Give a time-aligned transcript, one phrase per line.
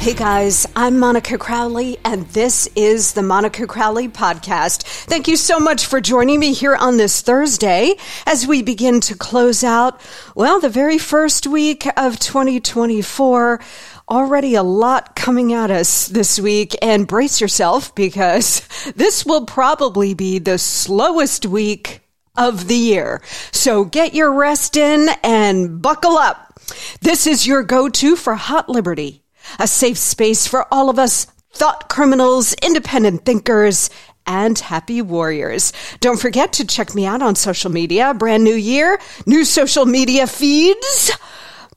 [0.00, 4.82] Hey guys, I'm Monica Crowley, and this is the Monica Crowley Podcast.
[4.82, 9.14] Thank you so much for joining me here on this Thursday as we begin to
[9.14, 10.00] close out,
[10.34, 13.60] well, the very first week of 2024
[14.08, 18.62] already a lot coming at us this week and brace yourself because
[18.96, 22.00] this will probably be the slowest week
[22.38, 23.20] of the year.
[23.52, 26.58] So get your rest in and buckle up.
[27.02, 29.20] This is your go-to for hot liberty
[29.58, 33.90] a safe space for all of us thought criminals, independent thinkers,
[34.26, 35.72] and happy warriors.
[36.00, 38.14] Don't forget to check me out on social media.
[38.14, 41.10] Brand new year, new social media feeds.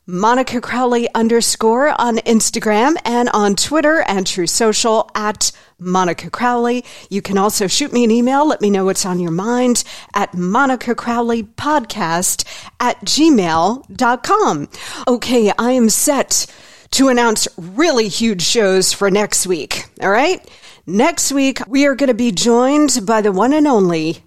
[0.06, 6.84] Monica Crowley underscore on Instagram and on Twitter and Truth Social at Monica Crowley.
[7.10, 8.46] You can also shoot me an email.
[8.46, 12.46] Let me know what's on your mind at Monica Crowley podcast
[12.82, 14.68] at gmail.com.
[15.08, 16.48] Okay, I am set
[16.94, 19.86] to announce really huge shows for next week.
[20.00, 20.48] All right.
[20.86, 24.24] Next week, we are going to be joined by the one and only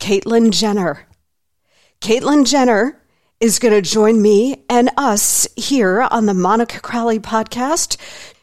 [0.00, 1.06] Caitlyn Jenner.
[2.02, 3.00] Caitlyn Jenner
[3.40, 7.96] is going to join me and us here on the Monica Crowley podcast.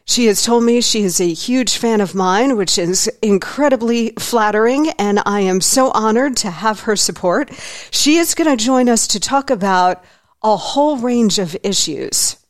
[0.06, 4.90] She has told me she is a huge fan of mine, which is incredibly flattering,
[4.98, 7.52] and I am so honored to have her support.
[7.92, 10.04] She is going to join us to talk about
[10.42, 12.41] a whole range of issues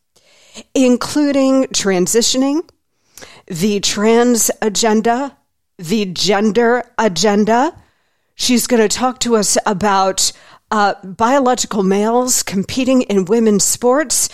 [0.73, 2.67] including transitioning,
[3.47, 5.37] the trans agenda,
[5.77, 7.75] the gender agenda.
[8.35, 10.31] She's going to talk to us about
[10.71, 14.29] uh, biological males competing in women's sports.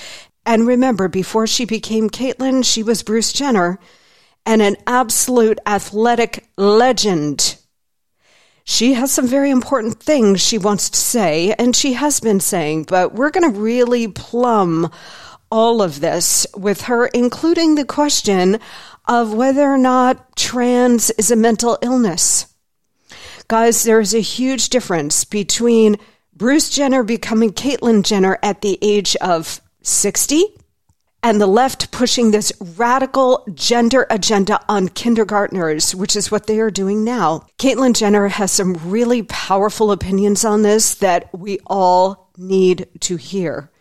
[0.45, 3.79] And remember, before she became Caitlyn, she was Bruce Jenner
[4.45, 7.57] and an absolute athletic legend.
[8.63, 12.83] She has some very important things she wants to say, and she has been saying,
[12.83, 14.91] but we're going to really plumb
[15.49, 18.59] all of this with her, including the question
[19.07, 22.53] of whether or not trans is a mental illness.
[23.47, 25.97] Guys, there's a huge difference between
[26.33, 30.43] Bruce Jenner becoming Caitlyn Jenner at the age of 60
[31.23, 36.69] and the left pushing this radical gender agenda on kindergartners, which is what they are
[36.69, 37.45] doing now.
[37.57, 43.71] Caitlyn Jenner has some really powerful opinions on this that we all need to hear.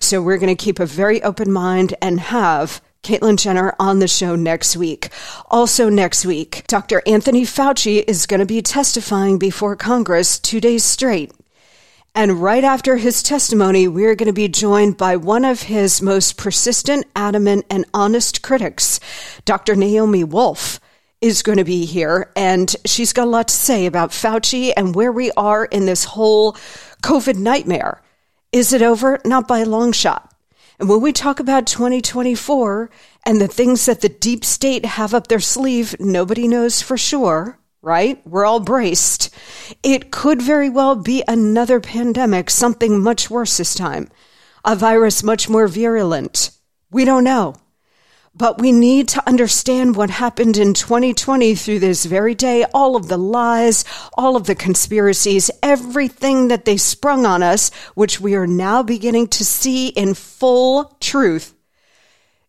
[0.00, 4.08] So we're going to keep a very open mind and have Caitlyn Jenner on the
[4.08, 5.10] show next week.
[5.50, 7.02] Also, next week, Dr.
[7.06, 11.32] Anthony Fauci is going to be testifying before Congress two days straight.
[12.16, 16.36] And right after his testimony, we're going to be joined by one of his most
[16.36, 19.00] persistent, adamant, and honest critics,
[19.44, 19.74] Dr.
[19.74, 20.78] Naomi Wolf
[21.20, 24.94] is going to be here, and she's got a lot to say about Fauci and
[24.94, 26.52] where we are in this whole
[27.02, 28.00] COVID nightmare.
[28.54, 29.20] Is it over?
[29.24, 30.32] Not by a long shot.
[30.78, 32.88] And when we talk about 2024
[33.26, 37.58] and the things that the deep state have up their sleeve, nobody knows for sure,
[37.82, 38.24] right?
[38.24, 39.34] We're all braced.
[39.82, 44.08] It could very well be another pandemic, something much worse this time,
[44.64, 46.52] a virus much more virulent.
[46.92, 47.56] We don't know.
[48.36, 53.06] But we need to understand what happened in 2020 through this very day, all of
[53.06, 53.84] the lies,
[54.14, 59.28] all of the conspiracies, everything that they sprung on us, which we are now beginning
[59.28, 61.54] to see in full truth.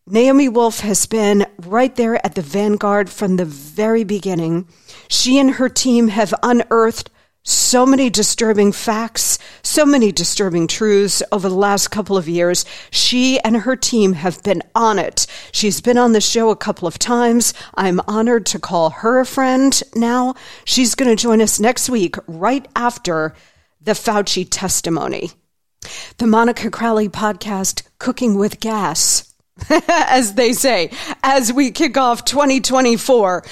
[0.07, 4.67] Naomi Wolf has been right there at the vanguard from the very beginning.
[5.07, 7.11] She and her team have unearthed
[7.45, 12.65] so many disturbing facts, so many disturbing truths over the last couple of years.
[12.89, 15.27] She and her team have been on it.
[15.51, 17.53] She's been on the show a couple of times.
[17.75, 20.33] I'm honored to call her a friend now.
[20.65, 23.35] She's going to join us next week, right after
[23.79, 25.31] the Fauci testimony.
[26.17, 29.31] The Monica Crowley podcast, Cooking with Gas,
[29.87, 30.89] as they say,
[31.21, 33.43] as we kick off 2024.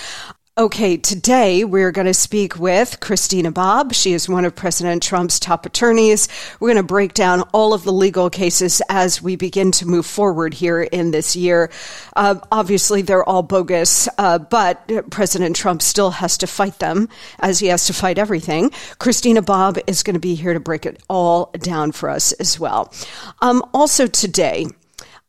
[0.56, 3.92] Okay, today we're going to speak with Christina Bobb.
[3.92, 6.28] She is one of President Trump's top attorneys.
[6.60, 10.06] We're going to break down all of the legal cases as we begin to move
[10.06, 11.72] forward here in this year.
[12.16, 17.10] Uh, obviously, they're all bogus, uh, but President Trump still has to fight them
[17.40, 18.70] as he has to fight everything.
[19.00, 22.60] Christina Bobb is going to be here to break it all down for us as
[22.60, 22.94] well.
[23.42, 24.68] Um, also, today,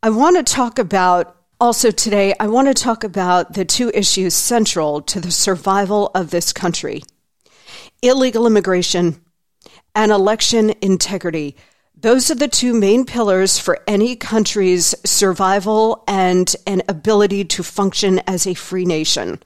[0.02, 1.34] I want to talk about
[1.64, 6.28] also, today, I want to talk about the two issues central to the survival of
[6.28, 7.04] this country
[8.02, 9.18] illegal immigration
[9.94, 11.56] and election integrity.
[11.98, 18.20] Those are the two main pillars for any country's survival and an ability to function
[18.26, 19.42] as a free nation.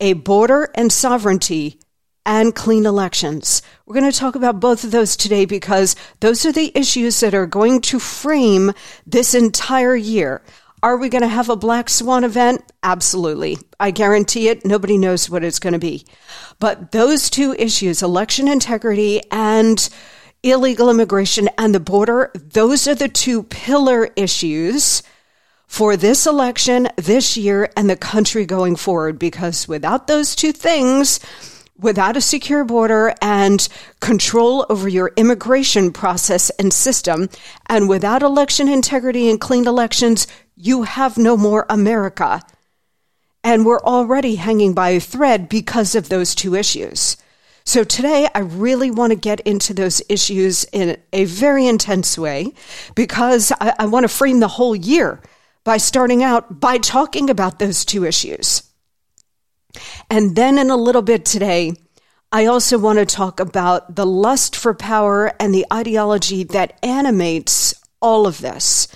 [0.00, 1.78] A border and sovereignty
[2.26, 3.62] and clean elections.
[3.86, 7.34] We're going to talk about both of those today because those are the issues that
[7.34, 8.72] are going to frame
[9.06, 10.42] this entire year.
[10.82, 12.64] Are we going to have a black swan event?
[12.82, 13.58] Absolutely.
[13.78, 14.64] I guarantee it.
[14.64, 16.06] Nobody knows what it's going to be.
[16.58, 19.88] But those two issues, election integrity and
[20.42, 25.02] illegal immigration and the border, those are the two pillar issues
[25.66, 29.18] for this election, this year, and the country going forward.
[29.18, 31.20] Because without those two things,
[31.80, 33.68] without a secure border and
[34.00, 37.28] control over your immigration process and system,
[37.66, 42.42] and without election integrity and clean elections, you have no more America.
[43.42, 47.16] And we're already hanging by a thread because of those two issues.
[47.64, 52.52] So today, I really want to get into those issues in a very intense way
[52.94, 55.20] because I, I want to frame the whole year
[55.64, 58.69] by starting out by talking about those two issues.
[60.08, 61.72] And then in a little bit today,
[62.32, 67.74] I also want to talk about the lust for power and the ideology that animates
[68.00, 68.88] all of this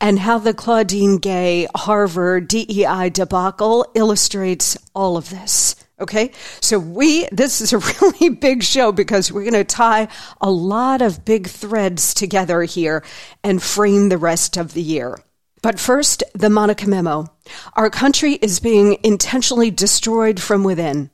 [0.00, 5.76] and how the Claudine Gay Harvard DEI debacle illustrates all of this.
[6.00, 6.32] Okay.
[6.60, 10.08] So we, this is a really big show because we're going to tie
[10.40, 13.04] a lot of big threads together here
[13.44, 15.18] and frame the rest of the year.
[15.62, 17.26] But first, the Monica memo.
[17.74, 21.10] Our country is being intentionally destroyed from within.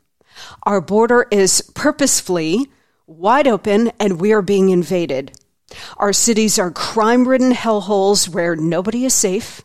[0.63, 2.71] Our border is purposefully
[3.07, 5.33] wide open and we are being invaded.
[5.97, 9.63] Our cities are crime ridden hellholes where nobody is safe.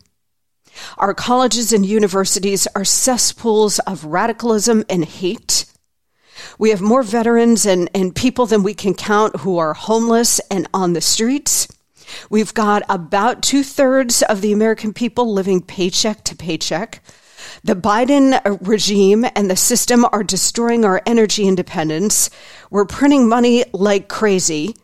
[0.98, 5.66] Our colleges and universities are cesspools of radicalism and hate.
[6.58, 10.66] We have more veterans and, and people than we can count who are homeless and
[10.74, 11.68] on the streets.
[12.30, 17.02] We've got about two thirds of the American people living paycheck to paycheck.
[17.64, 22.30] The Biden regime and the system are destroying our energy independence.
[22.70, 24.76] We're printing money like crazy.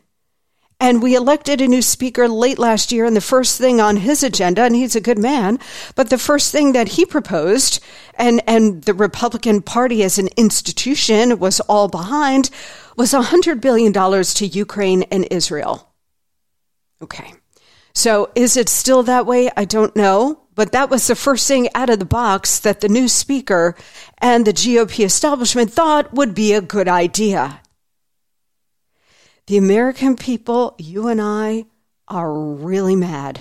[0.81, 4.23] And we elected a new speaker late last year, and the first thing on his
[4.23, 5.59] agenda, and he's a good man,
[5.97, 7.83] but the first thing that he proposed,
[8.15, 12.51] and, and the Republican Party as an institution was all behind,
[12.97, 15.88] was $100 billion to Ukraine and Israel.
[17.03, 17.33] Okay.
[17.95, 19.51] So is it still that way?
[19.57, 20.41] I don't know.
[20.59, 23.77] But that was the first thing out of the box that the new speaker
[24.19, 27.61] and the GOP establishment thought would be a good idea.
[29.47, 31.67] The American people, you and I,
[32.09, 33.39] are really mad.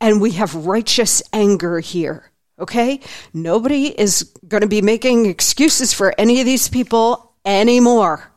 [0.00, 2.32] And we have righteous anger here.
[2.58, 2.98] Okay?
[3.32, 8.32] Nobody is going to be making excuses for any of these people anymore.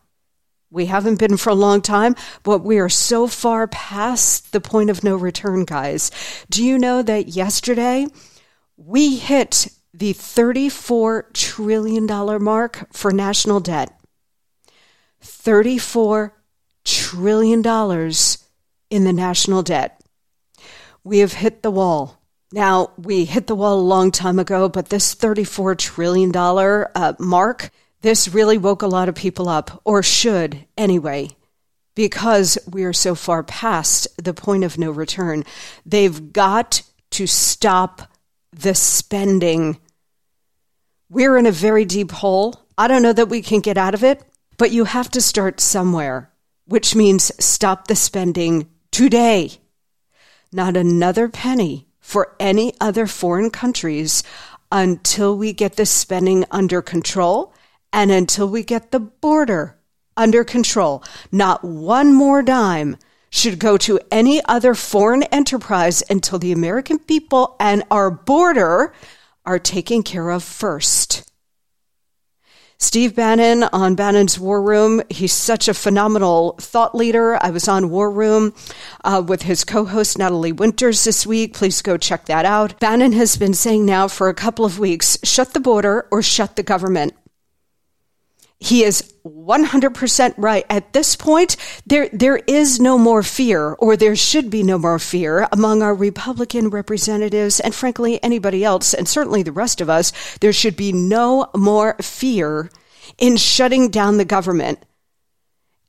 [0.70, 4.90] We haven't been for a long time, but we are so far past the point
[4.90, 6.12] of no return, guys.
[6.50, 8.08] Do you know that yesterday
[8.76, 12.06] we hit the $34 trillion
[12.44, 13.98] mark for national debt?
[15.24, 16.32] $34
[16.84, 17.60] trillion
[18.90, 20.02] in the national debt.
[21.04, 22.22] We have hit the wall.
[22.52, 27.72] Now, we hit the wall a long time ago, but this $34 trillion uh, mark,
[28.02, 31.30] this really woke a lot of people up, or should anyway,
[31.96, 35.44] because we are so far past the point of no return.
[35.86, 38.12] They've got to stop
[38.52, 39.80] the spending.
[41.10, 42.66] We're in a very deep hole.
[42.78, 44.24] I don't know that we can get out of it,
[44.58, 46.32] but you have to start somewhere
[46.68, 49.52] which means stop the spending today.
[50.52, 54.24] Not another penny for any other foreign countries
[54.72, 57.54] until we get the spending under control
[57.98, 59.76] and until we get the border
[60.16, 61.04] under control.
[61.32, 62.98] Not one more dime
[63.32, 68.94] should go to any other foreign enterprise until the American people and our border
[69.48, 71.24] are taken care of first.
[72.78, 75.02] Steve Bannon on Bannon's War Room.
[75.10, 77.44] He's such a phenomenal thought leader.
[77.44, 78.54] I was on War Room
[79.04, 81.56] uh, with his co host Natalie Winters this week.
[81.56, 82.80] Please go check that out.
[82.80, 86.56] Bannon has been saying now for a couple of weeks shut the border or shut
[86.56, 87.16] the government.
[88.60, 90.66] He is 100% right.
[90.70, 94.98] At this point, there, there is no more fear, or there should be no more
[94.98, 100.12] fear among our Republican representatives, and frankly, anybody else, and certainly the rest of us.
[100.40, 102.72] There should be no more fear
[103.18, 104.80] in shutting down the government.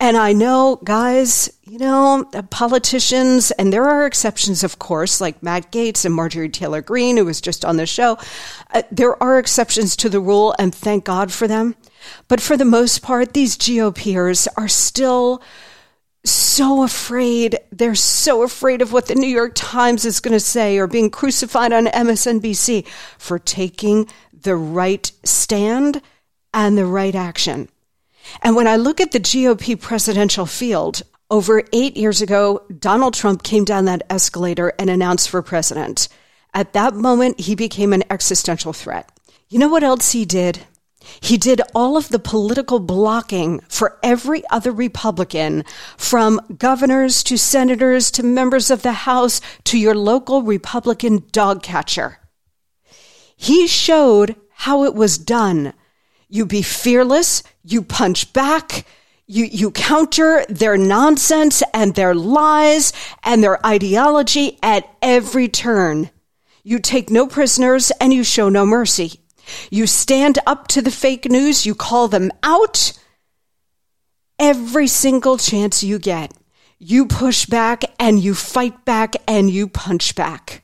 [0.01, 5.73] And I know, guys, you know, politicians, and there are exceptions, of course, like Matt
[5.73, 8.17] Gaetz and Marjorie Taylor Greene, who was just on the show.
[8.73, 11.75] Uh, there are exceptions to the rule, and thank God for them.
[12.29, 15.43] But for the most part, these GOPers are still
[16.25, 17.59] so afraid.
[17.73, 21.11] They're so afraid of what the New York Times is going to say or being
[21.11, 22.87] crucified on MSNBC
[23.19, 26.03] for taking the right stand
[26.55, 27.69] and the right action.
[28.43, 33.43] And when I look at the GOP presidential field, over eight years ago, Donald Trump
[33.43, 36.09] came down that escalator and announced for president.
[36.55, 39.11] At that moment, he became an existential threat.
[39.49, 40.61] You know what else he did?
[41.21, 45.65] He did all of the political blocking for every other Republican,
[45.97, 52.19] from governors to senators to members of the House to your local Republican dog catcher.
[53.37, 55.73] He showed how it was done.
[56.29, 58.87] You be fearless, you punch back,
[59.27, 62.93] you, you counter their nonsense and their lies
[63.23, 66.11] and their ideology at every turn.
[66.63, 69.21] You take no prisoners and you show no mercy.
[69.71, 72.93] You stand up to the fake news, you call them out
[74.39, 76.33] every single chance you get.
[76.79, 80.63] You push back and you fight back and you punch back.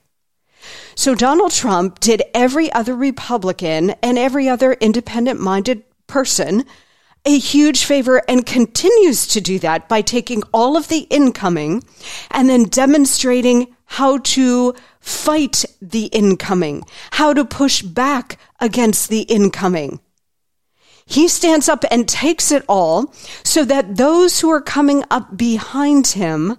[0.97, 6.65] So Donald Trump did every other Republican and every other independent minded person
[7.27, 11.83] a huge favor and continues to do that by taking all of the incoming
[12.31, 20.01] and then demonstrating how to fight the incoming, how to push back against the incoming.
[21.07, 26.09] He stands up and takes it all so that those who are coming up behind
[26.09, 26.57] him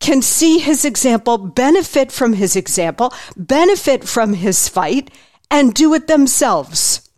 [0.00, 5.10] can see his example, benefit from his example, benefit from his fight,
[5.50, 7.08] and do it themselves.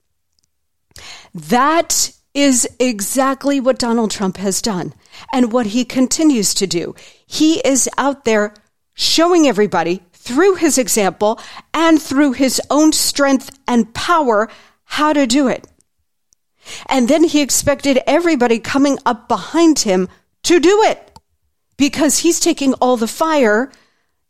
[1.34, 4.94] That is exactly what Donald Trump has done
[5.32, 6.94] and what he continues to do.
[7.26, 8.54] He is out there
[8.94, 11.40] showing everybody through his example
[11.74, 14.48] and through his own strength and power
[14.84, 15.66] how to do it.
[16.86, 20.08] And then he expected everybody coming up behind him
[20.44, 21.09] to do it
[21.80, 23.72] because he's taking all the fire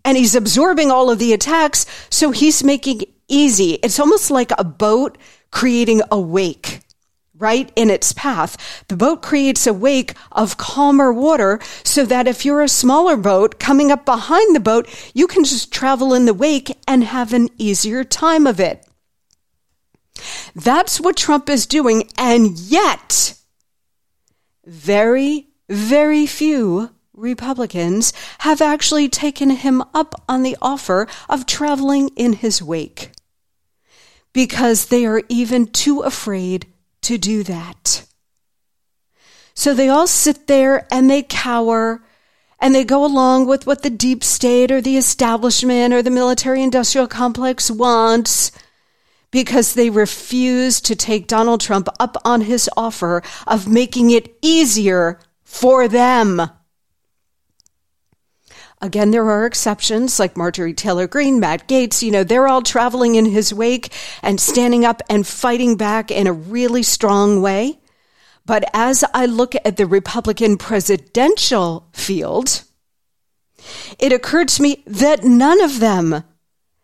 [0.04, 1.84] and he's absorbing all of the attacks.
[2.08, 3.72] So he's making easy.
[3.82, 5.18] It's almost like a boat
[5.50, 6.82] creating a wake
[7.36, 8.84] right in its path.
[8.86, 13.58] The boat creates a wake of calmer water so that if you're a smaller boat
[13.58, 17.48] coming up behind the boat, you can just travel in the wake and have an
[17.58, 18.86] easier time of it.
[20.54, 22.08] That's what Trump is doing.
[22.16, 23.34] And yet,
[24.64, 26.90] very, very few
[27.20, 33.10] Republicans have actually taken him up on the offer of traveling in his wake
[34.32, 36.66] because they are even too afraid
[37.02, 38.06] to do that.
[39.52, 42.02] So they all sit there and they cower
[42.58, 46.62] and they go along with what the deep state or the establishment or the military
[46.62, 48.50] industrial complex wants
[49.30, 55.20] because they refuse to take Donald Trump up on his offer of making it easier
[55.44, 56.50] for them.
[58.82, 63.14] Again, there are exceptions like Marjorie Taylor Greene, Matt Gaetz, you know, they're all traveling
[63.14, 67.78] in his wake and standing up and fighting back in a really strong way.
[68.46, 72.64] But as I look at the Republican presidential field,
[73.98, 76.24] it occurred to me that none of them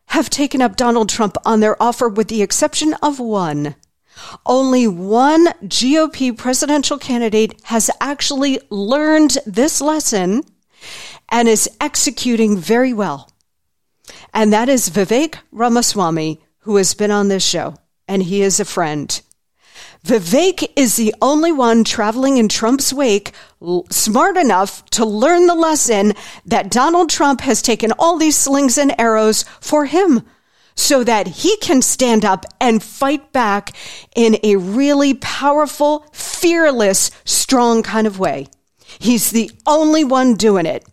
[0.08, 3.74] have taken up Donald Trump on their offer with the exception of one.
[4.44, 10.42] Only one GOP presidential candidate has actually learned this lesson
[11.28, 13.30] and is executing very well.
[14.32, 17.74] And that is Vivek Ramaswamy, who has been on this show,
[18.06, 19.20] and he is a friend.
[20.04, 23.32] Vivek is the only one traveling in Trump's wake
[23.90, 26.12] smart enough to learn the lesson
[26.44, 30.22] that Donald Trump has taken all these slings and arrows for him
[30.76, 33.72] so that he can stand up and fight back
[34.14, 38.46] in a really powerful, fearless, strong kind of way.
[38.98, 40.84] He's the only one doing it.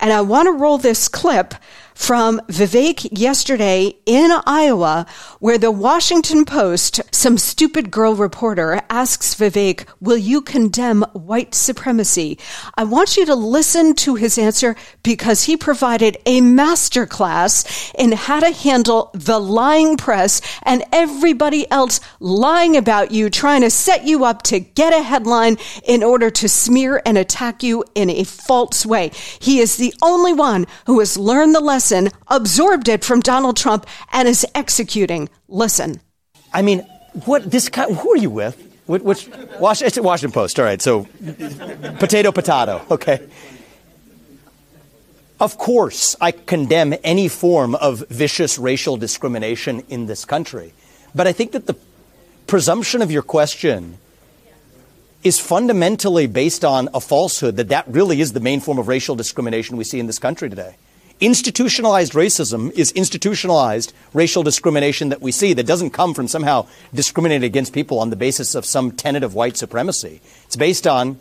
[0.00, 1.54] And I want to roll this clip
[1.94, 5.06] from Vivek yesterday in Iowa,
[5.38, 12.38] where the Washington Post, some stupid girl reporter, asks Vivek, Will you condemn white supremacy?
[12.74, 18.40] I want you to listen to his answer because he provided a masterclass in how
[18.40, 24.24] to handle the lying press and everybody else lying about you, trying to set you
[24.24, 28.84] up to get a headline in order to smear and attack you in a false
[28.84, 29.10] way.
[29.38, 31.83] He is the only one who has learned the lesson,
[32.28, 35.28] absorbed it from Donald Trump, and is executing.
[35.48, 36.00] Listen.
[36.52, 36.80] I mean,
[37.24, 38.60] what this guy, who are you with?
[38.86, 39.28] Which, which
[39.82, 40.58] it's Washington Post.
[40.58, 41.06] All right, so
[41.98, 42.84] potato, potato.
[42.90, 43.26] Okay.
[45.40, 50.72] Of course, I condemn any form of vicious racial discrimination in this country.
[51.14, 51.76] But I think that the
[52.46, 53.98] presumption of your question
[55.22, 59.16] is fundamentally based on a falsehood that that really is the main form of racial
[59.16, 60.76] discrimination we see in this country today.
[61.20, 67.44] Institutionalized racism is institutionalized racial discrimination that we see that doesn't come from somehow discriminating
[67.44, 70.20] against people on the basis of some tenet of white supremacy.
[70.44, 71.18] It's based on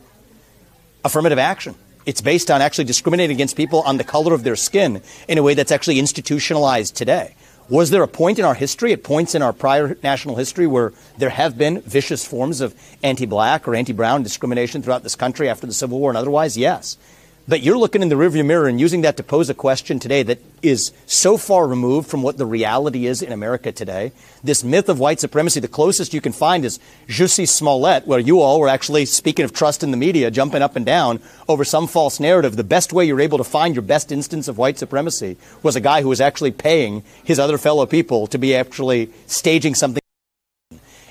[1.05, 1.75] affirmative action.
[2.07, 5.43] It's based on actually discriminating against people on the color of their skin in a
[5.43, 7.35] way that's actually institutionalized today.
[7.69, 10.91] Was there a point in our history, at points in our prior national history, where
[11.17, 15.47] there have been vicious forms of anti black or anti brown discrimination throughout this country
[15.47, 16.57] after the Civil War and otherwise?
[16.57, 16.97] Yes.
[17.45, 20.23] But you're looking in the rearview mirror and using that to pose a question today
[20.23, 24.13] that is so far removed from what the reality is in America today.
[24.41, 28.39] This myth of white supremacy, the closest you can find is Jussie Smollett, where you
[28.39, 31.19] all were actually, speaking of trust in the media, jumping up and down
[31.49, 32.55] over some false narrative.
[32.55, 35.81] The best way you're able to find your best instance of white supremacy was a
[35.81, 40.01] guy who was actually paying his other fellow people to be actually staging something.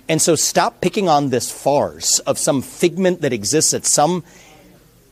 [0.09, 4.25] And so stop picking on this farce of some figment that exists at some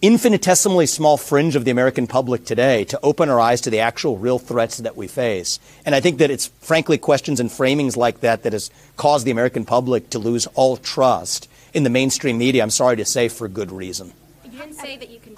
[0.02, 4.16] infinitesimally small fringe of the American public today to open our eyes to the actual
[4.16, 5.58] real threats that we face.
[5.84, 9.30] And I think that it's frankly questions and framings like that that has caused the
[9.30, 13.46] American public to lose all trust in the mainstream media, I'm sorry to say, for
[13.46, 14.12] good reason.
[14.44, 15.29] You didn't say that you supremacy.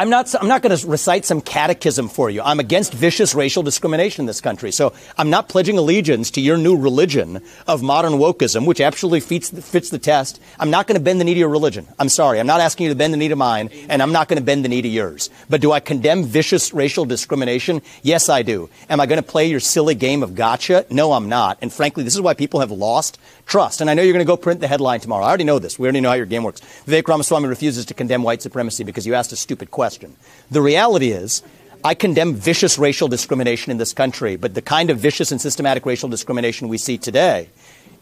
[0.00, 2.40] I'm not, I'm not going to recite some catechism for you.
[2.40, 4.70] I'm against vicious racial discrimination in this country.
[4.70, 9.50] So I'm not pledging allegiance to your new religion of modern wokeism, which absolutely fits,
[9.50, 10.40] fits the test.
[10.58, 11.86] I'm not going to bend the knee to your religion.
[11.98, 12.40] I'm sorry.
[12.40, 14.42] I'm not asking you to bend the knee to mine, and I'm not going to
[14.42, 15.28] bend the knee to yours.
[15.50, 17.82] But do I condemn vicious racial discrimination?
[18.02, 18.70] Yes, I do.
[18.88, 20.86] Am I going to play your silly game of gotcha?
[20.88, 21.58] No, I'm not.
[21.60, 23.18] And frankly, this is why people have lost
[23.50, 23.80] trust.
[23.80, 25.24] And I know you're going to go print the headline tomorrow.
[25.24, 25.78] I already know this.
[25.78, 26.60] We already know how your game works.
[26.86, 30.16] Vivek Ramaswamy refuses to condemn white supremacy because you asked a stupid question.
[30.50, 31.42] The reality is,
[31.82, 35.84] I condemn vicious racial discrimination in this country, but the kind of vicious and systematic
[35.84, 37.48] racial discrimination we see today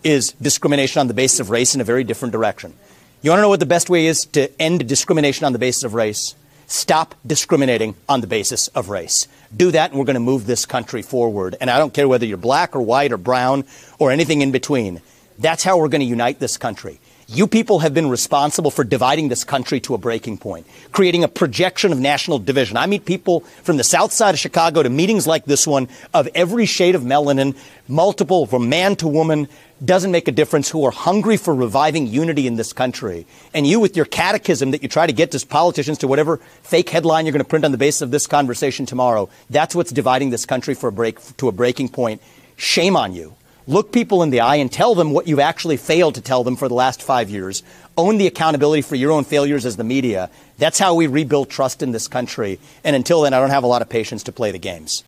[0.04, 2.74] is discrimination on the basis of race in a very different direction.
[3.22, 5.82] You want to know what the best way is to end discrimination on the basis
[5.84, 6.34] of race?
[6.66, 9.26] Stop discriminating on the basis of race.
[9.56, 11.56] Do that, and we're going to move this country forward.
[11.60, 13.64] And I don't care whether you're black or white or brown
[13.98, 15.00] or anything in between.
[15.38, 17.00] That's how we're going to unite this country.
[17.30, 21.28] You people have been responsible for dividing this country to a breaking point, creating a
[21.28, 22.78] projection of national division.
[22.78, 26.26] I meet people from the south side of Chicago to meetings like this one of
[26.34, 27.54] every shade of melanin,
[27.86, 29.46] multiple from man to woman,
[29.84, 33.26] doesn't make a difference, who are hungry for reviving unity in this country.
[33.52, 36.88] And you, with your catechism that you try to get to politicians to whatever fake
[36.88, 40.30] headline you're going to print on the basis of this conversation tomorrow, that's what's dividing
[40.30, 42.22] this country for a break, to a breaking point.
[42.56, 43.34] Shame on you.
[43.68, 46.56] Look people in the eye and tell them what you've actually failed to tell them
[46.56, 47.62] for the last five years.
[47.98, 50.30] Own the accountability for your own failures as the media.
[50.56, 52.58] That's how we rebuild trust in this country.
[52.82, 55.04] And until then, I don't have a lot of patience to play the games.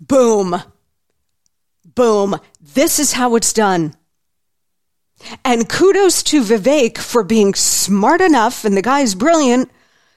[0.00, 0.62] Boom.
[1.84, 2.38] Boom.
[2.60, 3.96] This is how it's done.
[5.44, 9.72] And kudos to Vivek for being smart enough, and the guy's brilliant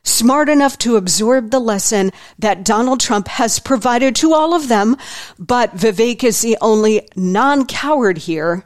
[0.05, 4.95] smart enough to absorb the lesson that Donald Trump has provided to all of them.
[5.37, 8.65] But Vivek is the only non coward here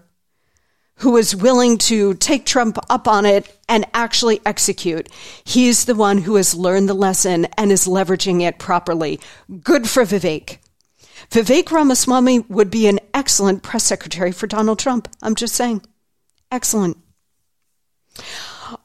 [0.99, 5.07] who is willing to take Trump up on it and actually execute.
[5.45, 9.19] He's the one who has learned the lesson and is leveraging it properly.
[9.63, 10.57] Good for Vivek.
[11.31, 15.07] Vivek Ramaswamy would be an excellent press secretary for Donald Trump.
[15.21, 15.83] I'm just saying.
[16.51, 16.97] Excellent.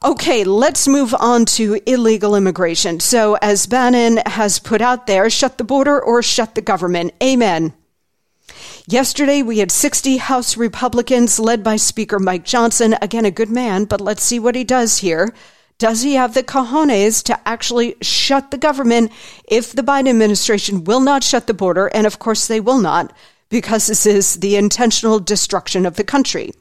[0.03, 2.99] Okay, let's move on to illegal immigration.
[2.99, 7.13] So, as Bannon has put out there, shut the border or shut the government.
[7.21, 7.73] Amen.
[8.87, 12.95] Yesterday, we had 60 House Republicans led by Speaker Mike Johnson.
[13.01, 15.33] Again, a good man, but let's see what he does here.
[15.77, 19.11] Does he have the cojones to actually shut the government
[19.47, 21.87] if the Biden administration will not shut the border?
[21.87, 23.11] And of course, they will not,
[23.49, 26.51] because this is the intentional destruction of the country.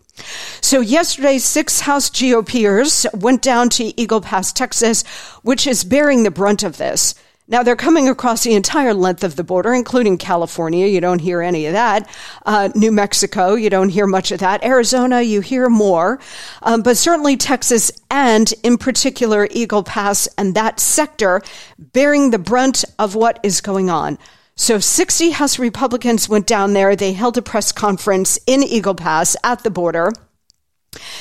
[0.61, 5.03] So yesterday, six House GOPers went down to Eagle Pass, Texas,
[5.43, 7.15] which is bearing the brunt of this.
[7.47, 10.87] Now they're coming across the entire length of the border, including California.
[10.87, 12.09] You don't hear any of that.
[12.47, 14.65] Uh, New Mexico, you don't hear much of that.
[14.65, 16.21] Arizona, you hear more.
[16.63, 21.43] Um, but certainly Texas and in particular Eagle Pass and that sector
[21.79, 24.17] bearing the brunt of what is going on.
[24.57, 26.95] So 60 House Republicans went down there.
[26.95, 30.13] They held a press conference in Eagle Pass at the border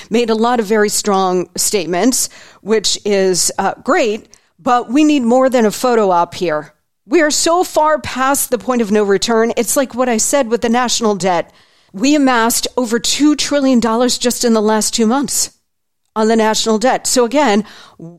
[0.09, 2.29] made a lot of very strong statements,
[2.61, 4.29] which is uh, great.
[4.59, 6.73] But we need more than a photo op here.
[7.05, 9.51] We are so far past the point of no return.
[9.57, 11.51] It's like what I said with the national debt.
[11.91, 15.57] We amassed over $2 trillion just in the last two months
[16.15, 17.07] on the national debt.
[17.07, 17.65] So again,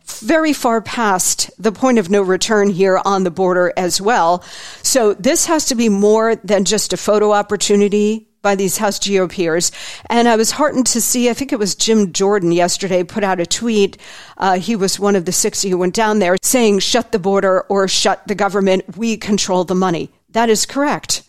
[0.06, 4.42] very far past the point of no return here on the border as well.
[4.82, 9.72] So this has to be more than just a photo opportunity by these House GOPers.
[10.08, 13.40] And I was heartened to see, I think it was Jim Jordan yesterday put out
[13.40, 13.96] a tweet.
[14.36, 17.62] Uh, he was one of the 60 who went down there saying, shut the border
[17.62, 18.96] or shut the government.
[18.96, 20.12] We control the money.
[20.28, 21.23] That is correct.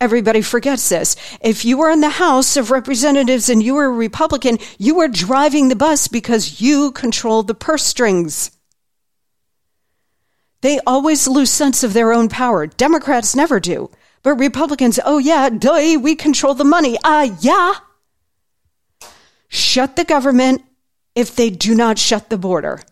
[0.00, 1.16] Everybody forgets this.
[1.40, 5.08] If you were in the House of Representatives and you were a Republican, you were
[5.08, 8.52] driving the bus because you controlled the purse strings.
[10.60, 12.66] They always lose sense of their own power.
[12.66, 13.90] Democrats never do.
[14.22, 16.96] But Republicans, oh yeah, duh, we control the money.
[17.04, 17.74] Ah, uh, yeah.
[19.48, 20.62] Shut the government
[21.14, 22.82] if they do not shut the border.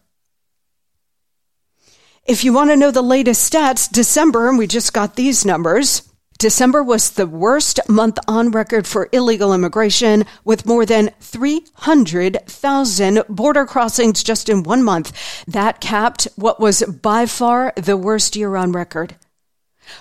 [2.25, 6.06] If you want to know the latest stats, December, and we just got these numbers,
[6.39, 13.65] December was the worst month on record for illegal immigration, with more than 300,000 border
[13.65, 15.45] crossings just in one month.
[15.47, 19.17] That capped what was by far the worst year on record.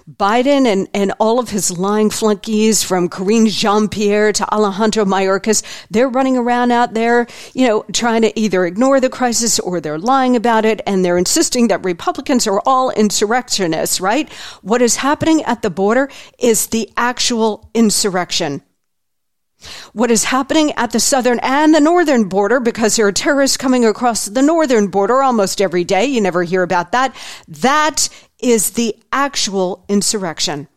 [0.09, 6.09] Biden and, and all of his lying flunkies from Karine Jean-Pierre to Alejandro Mayorkas, they're
[6.09, 10.35] running around out there, you know, trying to either ignore the crisis or they're lying
[10.35, 14.31] about it and they're insisting that Republicans are all insurrectionists, right?
[14.61, 18.61] What is happening at the border is the actual insurrection.
[19.93, 23.85] What is happening at the southern and the northern border, because there are terrorists coming
[23.85, 26.05] across the northern border almost every day.
[26.05, 27.15] You never hear about that.
[27.47, 30.67] That is the actual insurrection.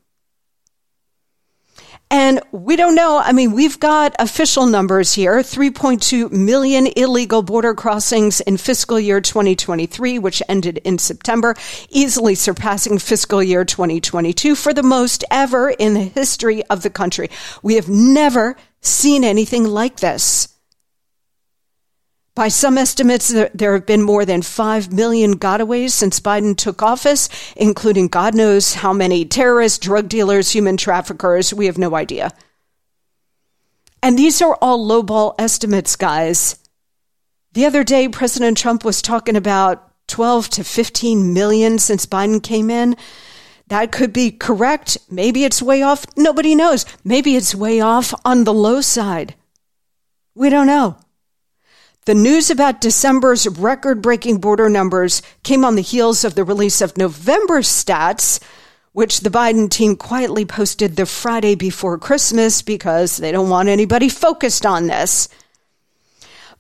[2.11, 3.21] And we don't know.
[3.23, 9.21] I mean, we've got official numbers here 3.2 million illegal border crossings in fiscal year
[9.21, 11.55] 2023, which ended in September,
[11.91, 17.29] easily surpassing fiscal year 2022 for the most ever in the history of the country.
[17.63, 20.58] We have never seen anything like this.
[22.39, 27.29] By some estimates, there have been more than 5 million gotaways since Biden took office,
[27.57, 31.53] including God knows how many terrorists, drug dealers, human traffickers.
[31.53, 32.31] We have no idea.
[34.05, 36.65] And these are all lowball estimates, guys.
[37.55, 42.71] The other day, President Trump was talking about 12 to 15 million since Biden came
[42.71, 42.95] in.
[43.67, 44.97] That could be correct.
[45.11, 46.07] Maybe it's way off.
[46.17, 46.87] Nobody knows.
[47.03, 49.35] Maybe it's way off on the low side.
[50.37, 50.99] We don't know.
[52.09, 56.81] The news about December's record breaking border numbers came on the heels of the release
[56.81, 58.43] of November's stats,
[58.93, 64.09] which the Biden team quietly posted the Friday before Christmas because they don't want anybody
[64.09, 65.29] focused on this.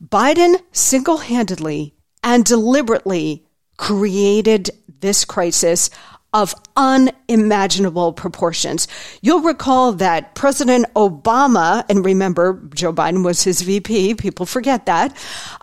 [0.06, 3.46] Biden single handedly and deliberately
[3.78, 4.68] created
[5.00, 5.88] this crisis
[6.34, 8.86] of unimaginable proportions.
[9.22, 15.16] You'll recall that President Obama, and remember, Joe Biden was his VP, people forget that.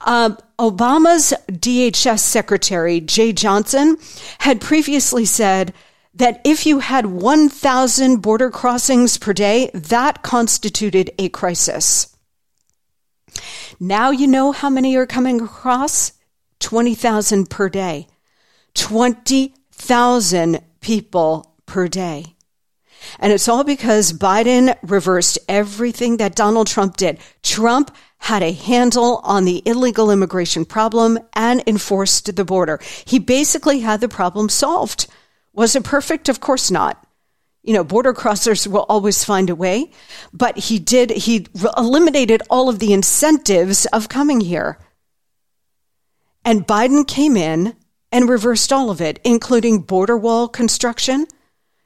[0.06, 3.98] Um, Obama's DHS Secretary, Jeh Johnson,
[4.40, 5.74] had previously said
[6.16, 12.16] that if you had 1,000 border crossings per day, that constituted a crisis.
[13.80, 16.14] Now you know how many are coming across?
[16.60, 18.08] 20,000 per day.
[18.76, 22.36] 20 thousand people per day.
[23.20, 27.20] And it's all because Biden reversed everything that Donald Trump did.
[27.44, 32.80] Trump had a handle on the illegal immigration problem and enforced the border.
[33.06, 35.08] He basically had the problem solved.
[35.54, 36.30] Was it perfect?
[36.30, 37.06] Of course not.
[37.62, 39.92] You know, border crossers will always find a way,
[40.34, 44.80] but he did, he eliminated all of the incentives of coming here.
[46.44, 47.76] And Biden came in
[48.16, 51.28] and reversed all of it, including border wall construction,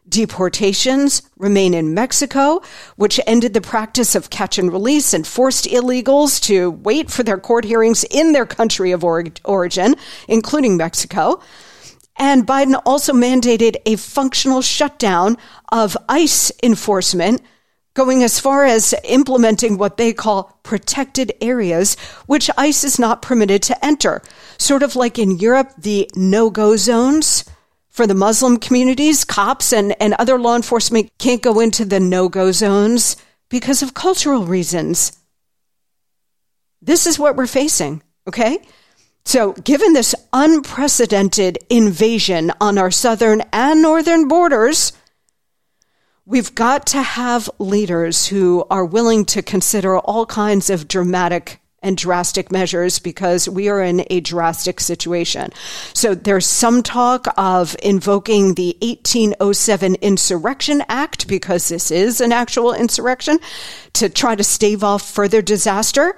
[0.07, 2.61] deportations remain in Mexico,
[2.97, 7.39] which ended the practice of catch and release and forced illegals to wait for their
[7.39, 9.95] court hearings in their country of origin,
[10.27, 11.41] including Mexico.
[12.15, 15.35] And Biden also mandated a functional shutdown
[15.71, 17.41] of ICE enforcement
[17.99, 23.61] going as far as implementing what they call protected areas, which ICE is not permitted
[23.61, 24.21] to enter.
[24.57, 27.43] Sort of like in Europe, the no go zones
[27.89, 32.29] for the Muslim communities, cops and, and other law enforcement can't go into the no
[32.29, 33.17] go zones
[33.49, 35.11] because of cultural reasons.
[36.81, 38.59] This is what we're facing, okay?
[39.25, 44.93] So, given this unprecedented invasion on our southern and northern borders,
[46.29, 51.97] we've got to have leaders who are willing to consider all kinds of dramatic and
[51.97, 55.49] drastic measures because we are in a drastic situation.
[55.93, 62.73] So there's some talk of invoking the 1807 Insurrection Act because this is an actual
[62.73, 63.39] insurrection
[63.93, 66.15] to try to stave off further disaster.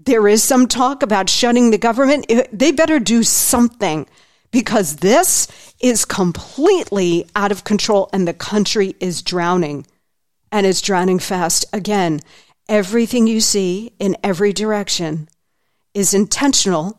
[0.00, 2.26] There is some talk about shutting the government.
[2.50, 4.08] They better do something
[4.54, 5.48] because this
[5.80, 9.84] is completely out of control and the country is drowning
[10.50, 11.66] and is drowning fast.
[11.72, 12.20] Again,
[12.68, 15.28] Everything you see in every direction
[15.92, 16.98] is intentional.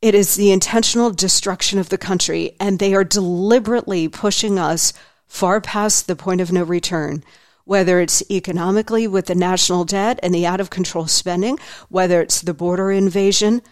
[0.00, 4.92] It is the intentional destruction of the country, and they are deliberately pushing us
[5.26, 7.24] far past the point of no return.
[7.64, 11.58] Whether it's economically with the national debt and the out of control spending,
[11.88, 13.62] whether it's the border invasion,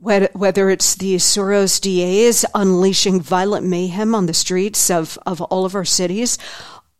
[0.00, 5.74] whether it's the Soros DAs unleashing violent mayhem on the streets of, of all of
[5.74, 6.38] our cities,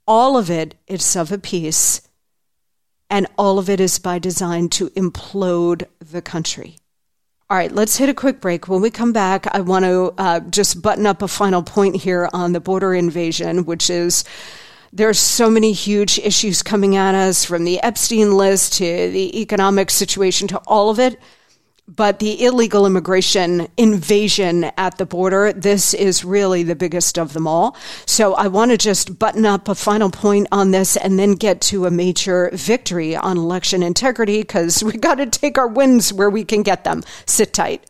[0.07, 2.03] all of it is of a piece
[3.09, 6.77] and all of it is by design to implode the country.
[7.49, 8.69] All right, let's hit a quick break.
[8.69, 12.29] When we come back, I want to uh, just button up a final point here
[12.33, 14.25] on the border invasion, which is
[14.93, 19.91] there's so many huge issues coming at us from the Epstein list to the economic
[19.91, 21.19] situation to all of it
[21.95, 27.47] but the illegal immigration invasion at the border, this is really the biggest of them
[27.47, 27.77] all.
[28.07, 31.61] So I want to just button up a final point on this and then get
[31.63, 36.31] to a major victory on election integrity because we got to take our wins where
[36.31, 37.03] we can get them.
[37.27, 37.85] Sit tight.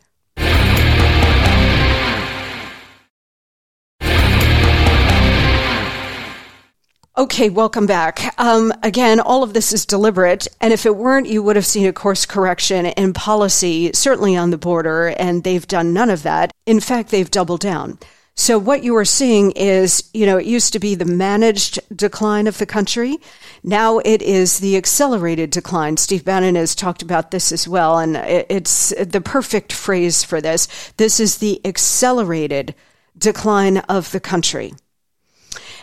[7.21, 8.33] Okay, welcome back.
[8.39, 11.85] Um, again, all of this is deliberate, and if it weren't, you would have seen
[11.85, 16.51] a course correction in policy, certainly on the border, and they've done none of that.
[16.65, 17.99] In fact, they've doubled down.
[18.33, 22.47] So what you are seeing is, you know, it used to be the managed decline
[22.47, 23.19] of the country.
[23.63, 25.97] Now it is the accelerated decline.
[25.97, 30.67] Steve Bannon has talked about this as well, and it's the perfect phrase for this.
[30.97, 32.73] This is the accelerated
[33.15, 34.73] decline of the country.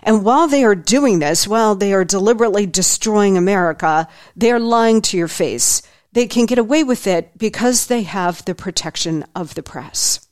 [0.08, 5.02] And while they are doing this, while they are deliberately destroying America, they are lying
[5.02, 5.82] to your face.
[6.12, 10.26] They can get away with it because they have the protection of the press.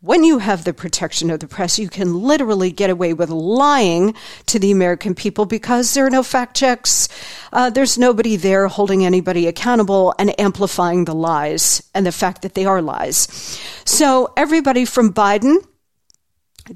[0.00, 4.14] When you have the protection of the press, you can literally get away with lying
[4.44, 7.08] to the American people because there are no fact checks.
[7.50, 12.52] Uh, there's nobody there holding anybody accountable and amplifying the lies and the fact that
[12.52, 13.58] they are lies.
[13.86, 15.66] So everybody from Biden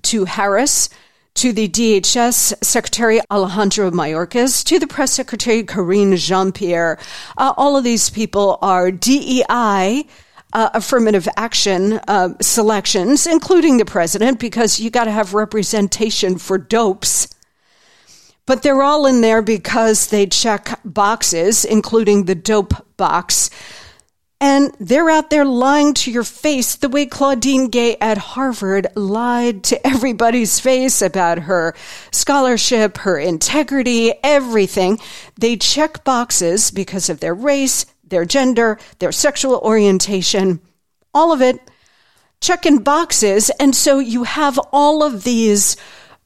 [0.04, 0.88] to Harris
[1.38, 6.98] to the DHS Secretary Alejandro Mayorkas, to the Press Secretary Karine Jean Pierre.
[7.36, 10.04] Uh, all of these people are DEI.
[10.50, 16.56] Uh, affirmative action uh, selections, including the president, because you got to have representation for
[16.56, 17.28] dopes.
[18.46, 23.50] But they're all in there because they check boxes, including the dope box.
[24.40, 29.64] And they're out there lying to your face the way Claudine Gay at Harvard lied
[29.64, 31.74] to everybody's face about her
[32.12, 34.98] scholarship, her integrity, everything.
[35.36, 40.60] They check boxes because of their race, their gender, their sexual orientation,
[41.12, 41.60] all of it,
[42.40, 43.50] checking boxes.
[43.58, 45.76] And so you have all of these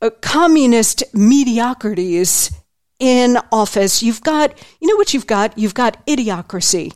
[0.03, 2.51] uh, communist mediocrities
[2.99, 4.03] in office.
[4.03, 5.57] You've got, you know what you've got?
[5.57, 6.93] You've got idiocracy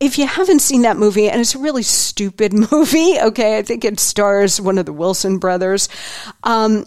[0.00, 3.84] if you haven't seen that movie, and it's a really stupid movie, okay, I think
[3.84, 5.88] it stars one of the Wilson brothers.
[6.42, 6.86] Um,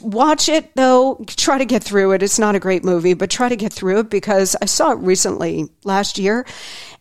[0.00, 1.24] watch it though.
[1.26, 2.22] Try to get through it.
[2.22, 4.98] It's not a great movie, but try to get through it because I saw it
[4.98, 6.46] recently last year.